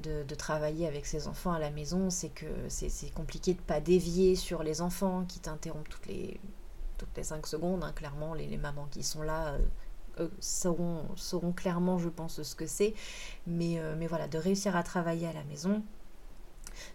de, 0.00 0.22
de 0.22 0.34
travailler 0.34 0.86
avec 0.86 1.06
ses 1.06 1.28
enfants 1.28 1.52
à 1.52 1.58
la 1.58 1.70
maison, 1.70 2.10
c'est 2.10 2.30
que 2.30 2.46
c'est 2.68 3.12
compliqué 3.14 3.54
de 3.54 3.60
pas 3.60 3.80
dévier 3.80 4.36
sur 4.36 4.62
les 4.62 4.80
enfants 4.80 5.24
qui 5.26 5.40
t'interrompent 5.40 5.88
toutes 5.88 6.06
les 6.06 6.40
toutes 7.00 7.16
les 7.16 7.24
5 7.24 7.46
secondes. 7.46 7.82
Hein. 7.82 7.92
clairement, 7.94 8.34
les, 8.34 8.56
mamans 8.58 8.86
qui 8.90 9.02
sont 9.02 9.22
là 9.22 9.56
euh, 10.18 10.28
sauront, 10.38 11.04
sauront, 11.16 11.52
clairement, 11.52 11.98
je 11.98 12.08
pense, 12.08 12.42
ce 12.42 12.54
que 12.54 12.66
c'est. 12.66 12.94
Mais, 13.46 13.78
euh, 13.78 13.94
mais 13.98 14.06
voilà, 14.06 14.28
de 14.28 14.38
réussir 14.38 14.76
à 14.76 14.82
travailler 14.82 15.26
à 15.26 15.32
la 15.32 15.44
maison, 15.44 15.82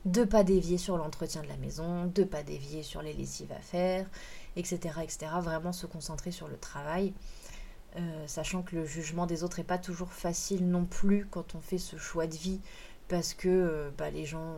de 0.05 0.23
pas 0.23 0.43
dévier 0.43 0.77
sur 0.77 0.97
l'entretien 0.97 1.41
de 1.41 1.47
la 1.47 1.57
maison, 1.57 2.05
de 2.05 2.23
pas 2.23 2.43
dévier 2.43 2.83
sur 2.83 3.01
les 3.01 3.13
lessives 3.13 3.51
à 3.51 3.61
faire, 3.61 4.07
etc. 4.55 4.99
etc. 5.01 5.31
Vraiment 5.41 5.73
se 5.73 5.87
concentrer 5.87 6.31
sur 6.31 6.47
le 6.47 6.57
travail. 6.57 7.13
Euh, 7.97 8.27
sachant 8.27 8.61
que 8.61 8.75
le 8.75 8.85
jugement 8.85 9.25
des 9.25 9.43
autres 9.43 9.59
n'est 9.59 9.63
pas 9.63 9.77
toujours 9.77 10.11
facile 10.11 10.67
non 10.67 10.85
plus 10.85 11.25
quand 11.31 11.55
on 11.55 11.61
fait 11.61 11.77
ce 11.77 11.97
choix 11.97 12.27
de 12.27 12.35
vie, 12.35 12.59
parce 13.07 13.33
que 13.33 13.89
bah, 13.97 14.09
les 14.09 14.25
gens, 14.25 14.57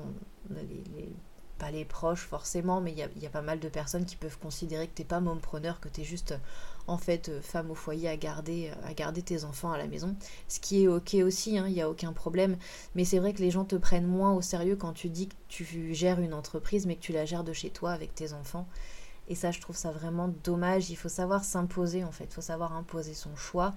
pas 1.57 1.71
les 1.71 1.85
proches 1.85 2.21
forcément, 2.21 2.81
mais 2.81 2.91
il 2.91 3.21
y 3.21 3.25
a, 3.25 3.29
pas 3.29 3.41
mal 3.41 3.59
de 3.59 3.69
personnes 3.69 4.05
qui 4.05 4.15
peuvent 4.15 4.37
considérer 4.39 4.87
que 4.87 4.93
t'es 4.93 5.03
pas 5.03 5.21
preneur, 5.41 5.79
que 5.79 5.89
tu 5.89 6.01
es 6.01 6.03
juste 6.03 6.35
en 6.87 6.97
fait 6.97 7.29
euh, 7.29 7.41
femme 7.41 7.69
au 7.71 7.75
foyer 7.75 8.07
à 8.07 8.15
garder, 8.15 8.71
à 8.83 8.93
garder 8.93 9.21
tes 9.21 9.43
enfants 9.43 9.71
à 9.71 9.77
la 9.77 9.87
maison. 9.87 10.15
Ce 10.47 10.59
qui 10.59 10.83
est 10.83 10.87
ok 10.87 11.15
aussi, 11.15 11.53
il 11.53 11.57
hein, 11.57 11.69
n'y 11.69 11.81
a 11.81 11.89
aucun 11.89 12.13
problème. 12.13 12.57
Mais 12.95 13.03
c'est 13.05 13.19
vrai 13.19 13.33
que 13.33 13.39
les 13.39 13.51
gens 13.51 13.65
te 13.65 13.75
prennent 13.75 14.07
moins 14.07 14.33
au 14.33 14.41
sérieux 14.41 14.75
quand 14.75 14.93
tu 14.93 15.09
dis 15.09 15.27
que 15.27 15.35
tu 15.49 15.93
gères 15.93 16.19
une 16.19 16.33
entreprise, 16.33 16.85
mais 16.85 16.95
que 16.95 17.01
tu 17.01 17.11
la 17.11 17.25
gères 17.25 17.43
de 17.43 17.53
chez 17.53 17.69
toi 17.69 17.91
avec 17.91 18.15
tes 18.15 18.33
enfants. 18.33 18.67
Et 19.27 19.35
ça, 19.35 19.51
je 19.51 19.59
trouve 19.59 19.75
ça 19.75 19.91
vraiment 19.91 20.29
dommage. 20.43 20.89
Il 20.89 20.95
faut 20.95 21.09
savoir 21.09 21.43
s'imposer 21.43 22.03
en 22.03 22.11
fait, 22.11 22.25
il 22.25 22.33
faut 22.33 22.41
savoir 22.41 22.73
imposer 22.73 23.13
son 23.13 23.35
choix 23.35 23.73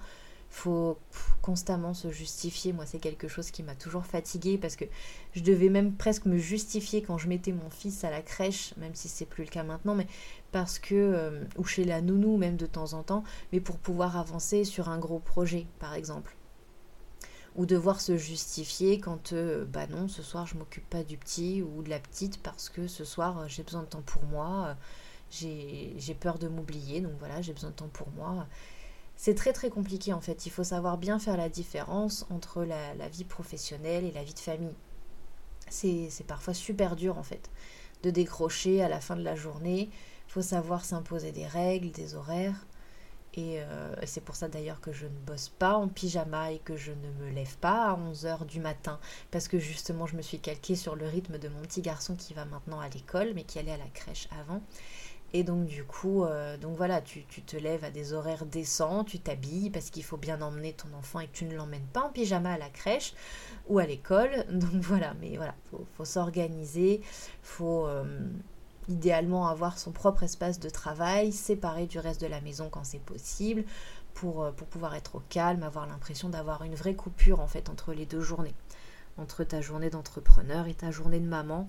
faut 0.51 0.99
constamment 1.43 1.95
se 1.95 2.11
justifier. 2.11 2.73
Moi, 2.73 2.85
c'est 2.85 2.99
quelque 2.99 3.29
chose 3.29 3.51
qui 3.51 3.63
m'a 3.63 3.77
toujours 3.77 4.05
fatiguée 4.05 4.59
parce 4.59 4.77
que 4.77 4.85
je 5.33 5.43
devais 5.43 5.69
même 5.69 5.95
presque 5.95 6.27
me 6.27 6.37
justifier 6.37 7.03
quand 7.03 7.19
je 7.19 7.29
mettais 7.29 7.53
mon 7.53 7.71
fils 7.71 8.05
à 8.05 8.11
la 8.11 8.21
crèche, 8.21 8.75
même 8.77 8.95
si 8.95 9.09
c'est 9.09 9.27
plus 9.27 9.45
le 9.45 9.51
cas 9.51 9.63
maintenant, 9.63 9.95
mais 9.95 10.09
parce 10.51 10.79
que 10.79 10.95
euh, 10.95 11.45
ou 11.57 11.65
chez 11.65 11.85
la 11.85 12.01
nounou 12.01 12.37
même 12.37 12.57
de 12.57 12.67
temps 12.67 12.93
en 12.95 13.05
temps, 13.05 13.23
mais 13.53 13.61
pour 13.61 13.79
pouvoir 13.79 14.17
avancer 14.17 14.65
sur 14.65 14.89
un 14.89 14.99
gros 14.99 15.21
projet, 15.21 15.67
par 15.79 15.95
exemple. 15.95 16.37
Ou 17.57 17.67
devoir 17.67 18.01
se 18.01 18.17
justifier 18.17 18.99
quand 19.01 19.33
euh, 19.33 19.65
bah 19.65 19.87
non, 19.87 20.09
ce 20.09 20.23
soir 20.23 20.47
je 20.47 20.57
m'occupe 20.57 20.89
pas 20.89 21.05
du 21.05 21.17
petit 21.17 21.63
ou 21.63 21.83
de 21.83 21.91
la 21.91 21.99
petite 21.99 22.41
parce 22.43 22.69
que 22.69 22.87
ce 22.87 23.05
soir 23.05 23.49
j'ai 23.49 23.63
besoin 23.63 23.83
de 23.83 23.89
temps 23.89 24.03
pour 24.03 24.25
moi, 24.25 24.77
j'ai 25.31 26.17
peur 26.19 26.39
de 26.39 26.49
m'oublier, 26.49 27.01
donc 27.01 27.13
voilà, 27.19 27.41
j'ai 27.43 27.53
besoin 27.53 27.71
de 27.71 27.77
temps 27.77 27.91
pour 27.93 28.09
moi 28.11 28.47
c'est 29.21 29.35
très 29.35 29.53
très 29.53 29.69
compliqué 29.69 30.15
en 30.15 30.23
fait. 30.23 30.47
Il 30.47 30.51
faut 30.51 30.65
savoir 30.65 30.97
bien 30.97 31.19
faire 31.19 31.37
la 31.37 31.51
différence 31.51 32.27
entre 32.31 32.65
la, 32.65 33.09
vie 33.09 33.25
professionnelle 33.25 34.07
et 34.07 34.13
la 34.13 34.25
vie 34.25 34.33
de 34.33 34.39
famille. 34.39 34.75
C'est 35.69 36.25
parfois 36.27 36.55
super 36.55 36.97
dur 36.97 37.19
en 37.19 37.23
fait 37.23 37.51
de 38.03 38.09
décrocher 38.09 38.83
à 38.83 38.89
la 38.89 38.99
fin 38.99 39.17
de 39.17 39.23
la 39.23 39.37
journée. 39.37 39.91
Il 40.27 40.33
faut 40.33 40.41
savoir 40.41 40.87
s'imposer 40.87 41.33
des 41.33 41.47
règles, 41.47 41.91
des 41.91 42.15
horaires. 42.15 42.67
Euh, 43.37 43.95
et 44.01 44.07
c'est 44.07 44.23
pour 44.23 44.37
ça 44.37 44.49
d'ailleurs 44.49 44.81
que 44.81 44.91
je 44.91 45.05
ne 45.05 45.19
bosse 45.27 45.51
pas 45.51 45.75
en 45.75 45.89
pyjama 45.89 46.53
et 46.53 46.59
que 46.59 46.79
je 46.79 46.93
ne 46.93 47.11
me 47.23 47.31
lève 47.31 47.59
pas 47.59 47.91
à 47.91 47.99
11h 47.99 48.47
du 48.47 48.59
matin. 48.59 48.99
Parce 49.31 49.49
que 49.49 49.59
justement, 49.59 50.07
je 50.07 50.17
me 50.17 50.23
suis 50.23 50.41
calquée 50.41 50.77
sur 50.77 50.97
le 50.97 51.07
rythme 51.07 51.37
de 51.37 51.49
mon 51.51 51.61
petit 51.61 51.83
garçon 51.83 52.17
qui 52.17 52.33
va 52.33 52.47
maintenant 52.47 52.81
à 52.81 52.89
l'école, 52.89 53.33
mais 53.35 53.45
qui 53.45 53.59
allait 53.59 53.73
à 53.73 53.77
la 53.77 53.89
crèche 53.93 54.29
avant. 54.41 54.63
Et 55.33 55.45
donc 55.45 55.67
du 55.67 55.85
coup, 55.85 56.25
euh, 56.25 56.57
donc 56.57 56.77
voilà, 56.77 57.01
tu, 57.01 57.23
te 57.25 57.57
lèves 57.57 57.85
à 57.85 57.91
des 57.91 58.13
horaires 58.13 58.47
décents, 58.47 59.05
tu 59.05 59.21
t'habilles 59.21 59.71
parce 59.71 59.91
qu'il 59.91 60.03
faut 60.03 60.17
bien 60.17 60.43
emmener 60.43 60.73
ton 60.73 60.89
enfant 60.99 61.21
et 61.21 61.29
que 61.29 61.33
tu 61.33 61.45
ne 61.45 61.55
l'emmènes 61.55 61.87
pas 61.93 62.03
en 62.03 62.11
pyjama 62.11 62.53
à 62.53 62.59
la 62.59 62.69
crèche 62.69 63.15
ou 63.69 63.79
à 63.79 63.87
l'école. 63.87 64.45
Donc 64.51 64.75
voilà, 64.81 65.15
mais 65.21 65.37
voilà, 65.37 65.55
faut, 65.71 65.87
faut 65.97 66.05
s'organiser, 66.05 67.01
faut 67.43 67.87
euh, 67.87 68.29
idéalement 68.89 69.47
avoir 69.47 69.79
son 69.79 69.93
propre 69.93 70.25
espace 70.25 70.59
de 70.59 70.69
travail, 70.69 71.31
séparé 71.31 71.87
du 71.87 72.01
reste 72.01 72.21
de 72.21 72.27
la 72.27 72.41
maison 72.41 72.69
quand 72.69 72.85
c'est 72.85 72.99
possible, 72.99 73.63
pour, 74.15 74.43
euh, 74.43 74.51
pour 74.51 74.67
pouvoir 74.67 74.97
être 74.97 75.15
au 75.15 75.23
calme, 75.29 75.63
avoir 75.63 75.87
l'impression 75.87 76.29
d'avoir 76.29 76.65
une 76.65 76.75
vraie 76.75 76.95
coupure 76.95 77.39
en 77.39 77.47
fait 77.47 77.69
entre 77.71 77.93
les 77.93 78.05
deux 78.05 78.21
journées, 78.21 78.55
entre 79.17 79.45
ta 79.45 79.61
journée 79.61 79.91
d'entrepreneur 79.91 80.67
et 80.67 80.75
ta 80.75 80.91
journée 80.91 81.21
de 81.21 81.29
maman. 81.29 81.69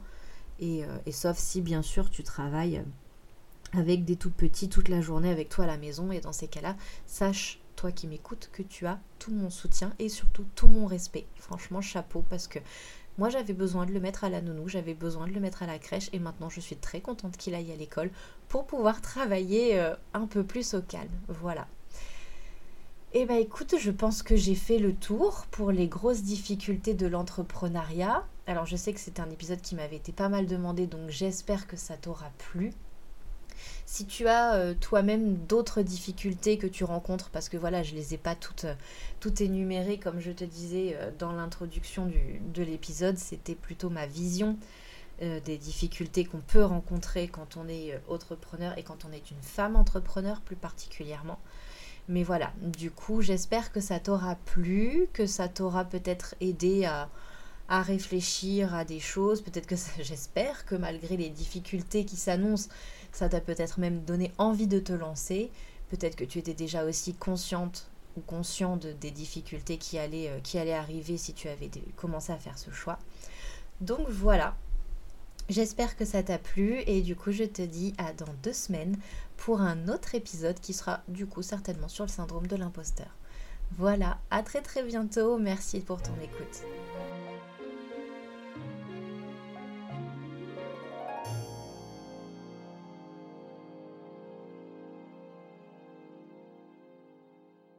Et, 0.60 0.84
et 1.08 1.12
sauf 1.12 1.39
si 1.39 1.60
bien 1.60 1.82
sûr 1.82 2.12
tu 2.12 2.21
travailles 2.21 2.84
avec 3.73 4.05
des 4.05 4.15
tout 4.15 4.31
petits 4.31 4.69
toute 4.69 4.89
la 4.89 5.01
journée 5.01 5.29
avec 5.29 5.49
toi 5.49 5.65
à 5.65 5.67
la 5.67 5.77
maison. 5.77 6.12
Et 6.12 6.19
dans 6.19 6.34
ces 6.34 6.47
cas-là, 6.47 6.75
sache, 7.05 7.60
toi 7.75 7.91
qui 7.91 8.07
m'écoutes, 8.07 8.49
que 8.51 8.63
tu 8.63 8.86
as 8.86 8.99
tout 9.19 9.31
mon 9.31 9.49
soutien 9.49 9.93
et 9.99 10.10
surtout 10.10 10.45
tout 10.55 10.67
mon 10.67 10.86
respect. 10.86 11.25
Franchement, 11.36 11.81
chapeau 11.81 12.23
parce 12.29 12.47
que 12.47 12.60
moi 13.17 13.29
j'avais 13.29 13.53
besoin 13.53 13.86
de 13.86 13.91
le 13.91 13.99
mettre 13.99 14.23
à 14.23 14.29
la 14.29 14.41
nounou, 14.41 14.67
j'avais 14.67 14.93
besoin 14.93 15.27
de 15.27 15.34
le 15.34 15.39
mettre 15.39 15.63
à 15.63 15.67
la 15.67 15.79
crèche 15.79 16.10
et 16.13 16.19
maintenant 16.19 16.49
je 16.49 16.60
suis 16.60 16.77
très 16.77 17.01
contente 17.01 17.38
qu'il 17.38 17.53
aille 17.55 17.71
à 17.71 17.75
l'école 17.75 18.10
pour 18.47 18.65
pouvoir 18.65 19.01
travailler 19.01 19.79
euh, 19.79 19.95
un 20.13 20.27
peu 20.27 20.43
plus 20.43 20.73
au 20.73 20.81
calme. 20.81 21.12
Voilà. 21.27 21.67
Eh 23.13 23.25
bien 23.25 23.38
écoute, 23.38 23.75
je 23.77 23.91
pense 23.91 24.23
que 24.23 24.38
j'ai 24.38 24.55
fait 24.55 24.79
le 24.79 24.93
tour 24.93 25.45
pour 25.51 25.71
les 25.71 25.88
grosses 25.88 26.23
difficultés 26.23 26.93
de 26.93 27.07
l'entrepreneuriat. 27.07 28.25
Alors 28.47 28.65
je 28.65 28.77
sais 28.77 28.93
que 28.93 28.99
c'est 28.99 29.19
un 29.19 29.29
épisode 29.29 29.62
qui 29.62 29.75
m'avait 29.75 29.97
été 29.97 30.13
pas 30.13 30.29
mal 30.29 30.45
demandé, 30.45 30.88
donc 30.88 31.10
j'espère 31.10 31.67
que 31.67 31.75
ça 31.75 31.97
t'aura 31.97 32.31
plu. 32.38 32.71
Si 33.86 34.06
tu 34.06 34.28
as 34.28 34.56
euh, 34.56 34.74
toi-même 34.74 35.36
d'autres 35.36 35.82
difficultés 35.82 36.58
que 36.58 36.67
tu 36.67 36.84
rencontres, 36.84 37.30
parce 37.30 37.50
que 37.50 37.58
voilà, 37.58 37.84
je 37.84 37.93
les 37.93 38.13
ai 38.13 38.17
pas 38.17 38.36
toutes, 38.36 38.65
euh, 38.65 38.76
toutes 39.19 39.41
énumérées, 39.41 39.97
comme 39.97 40.19
je 40.19 40.32
te 40.32 40.43
disais 40.43 40.95
euh, 40.95 41.12
dans 41.19 41.34
l'introduction 41.34 42.10
de 42.54 42.63
l'épisode, 42.63 43.17
c'était 43.17 43.56
plutôt 43.56 43.89
ma 43.89 44.06
vision 44.06 44.58
des 45.45 45.60
difficultés 45.60 46.26
qu'on 46.26 46.39
peut 46.39 46.63
rencontrer 46.63 47.28
quand 47.28 47.56
on 47.56 47.67
est 47.67 48.02
entrepreneur 48.10 48.76
et 48.80 48.82
quand 48.82 49.06
on 49.06 49.12
est 49.12 49.30
une 49.30 49.41
femme 49.43 49.76
entrepreneur 49.76 50.41
plus 50.41 50.56
particulièrement. 50.56 51.38
Mais 52.08 52.24
voilà, 52.24 52.52
du 52.60 52.89
coup, 52.89 53.21
j'espère 53.21 53.71
que 53.71 53.82
ça 53.82 54.00
t'aura 54.00 54.34
plu, 54.34 55.08
que 55.13 55.28
ça 55.28 55.47
t'aura 55.47 55.86
peut-être 55.86 56.34
aidé 56.41 56.86
à, 56.86 57.08
à 57.71 57.82
réfléchir 57.82 58.76
à 58.76 58.84
des 58.84 59.00
choses. 59.00 59.41
Peut-être 59.41 59.65
que 59.65 59.76
j'espère 60.02 60.65
que 60.65 60.76
malgré 60.76 61.15
les 61.15 61.30
difficultés 61.30 62.04
qui 62.04 62.17
s'annoncent, 62.17 62.69
ça 63.12 63.30
t'a 63.30 63.41
peut-être 63.41 63.80
même 63.80 64.04
donné 64.04 64.32
envie 64.38 64.67
de 64.67 64.80
te 64.80 64.93
lancer. 64.93 65.52
Peut-être 65.89 66.15
que 66.15 66.24
tu 66.26 66.39
étais 66.39 66.54
déjà 66.54 66.86
aussi 66.86 67.13
consciente 67.13 67.89
ou 68.17 68.21
conscient 68.21 68.78
de, 68.78 68.91
des 68.91 69.12
difficultés 69.12 69.78
qui 69.78 69.97
allaient, 69.97 70.30
euh, 70.30 70.39
qui 70.39 70.58
allaient 70.58 70.74
arriver 70.74 71.17
si 71.17 71.34
tu 71.34 71.47
avais 71.47 71.69
commencé 71.95 72.32
à 72.32 72.38
faire 72.38 72.58
ce 72.58 72.71
choix. 72.71 73.00
Donc 73.80 74.08
voilà, 74.10 74.56
J'espère 75.52 75.97
que 75.97 76.06
ça 76.06 76.24
t'a 76.24 76.38
plu 76.38 76.82
et 76.88 77.02
du 77.02 77.15
coup 77.17 77.34
je 77.34 77.43
te 77.43 77.62
dis 77.62 77.93
à 77.97 78.13
dans 78.13 78.34
deux 78.41 78.54
semaines 78.54 78.95
pour 79.36 79.60
un 79.60 79.89
autre 79.89 80.15
épisode 80.15 80.58
qui 80.60 80.71
sera 80.71 81.02
du 81.10 81.26
coup 81.26 81.41
certainement 81.41 81.89
sur 81.89 82.06
le 82.06 82.10
syndrome 82.10 82.47
de 82.47 82.56
l'imposteur. 82.56 83.17
Voilà, 83.78 84.17
à 84.30 84.43
très 84.43 84.62
très 84.62 84.84
bientôt, 84.84 85.38
merci 85.38 85.82
pour 85.82 86.02
ton 86.02 86.13
écoute. 86.21 86.63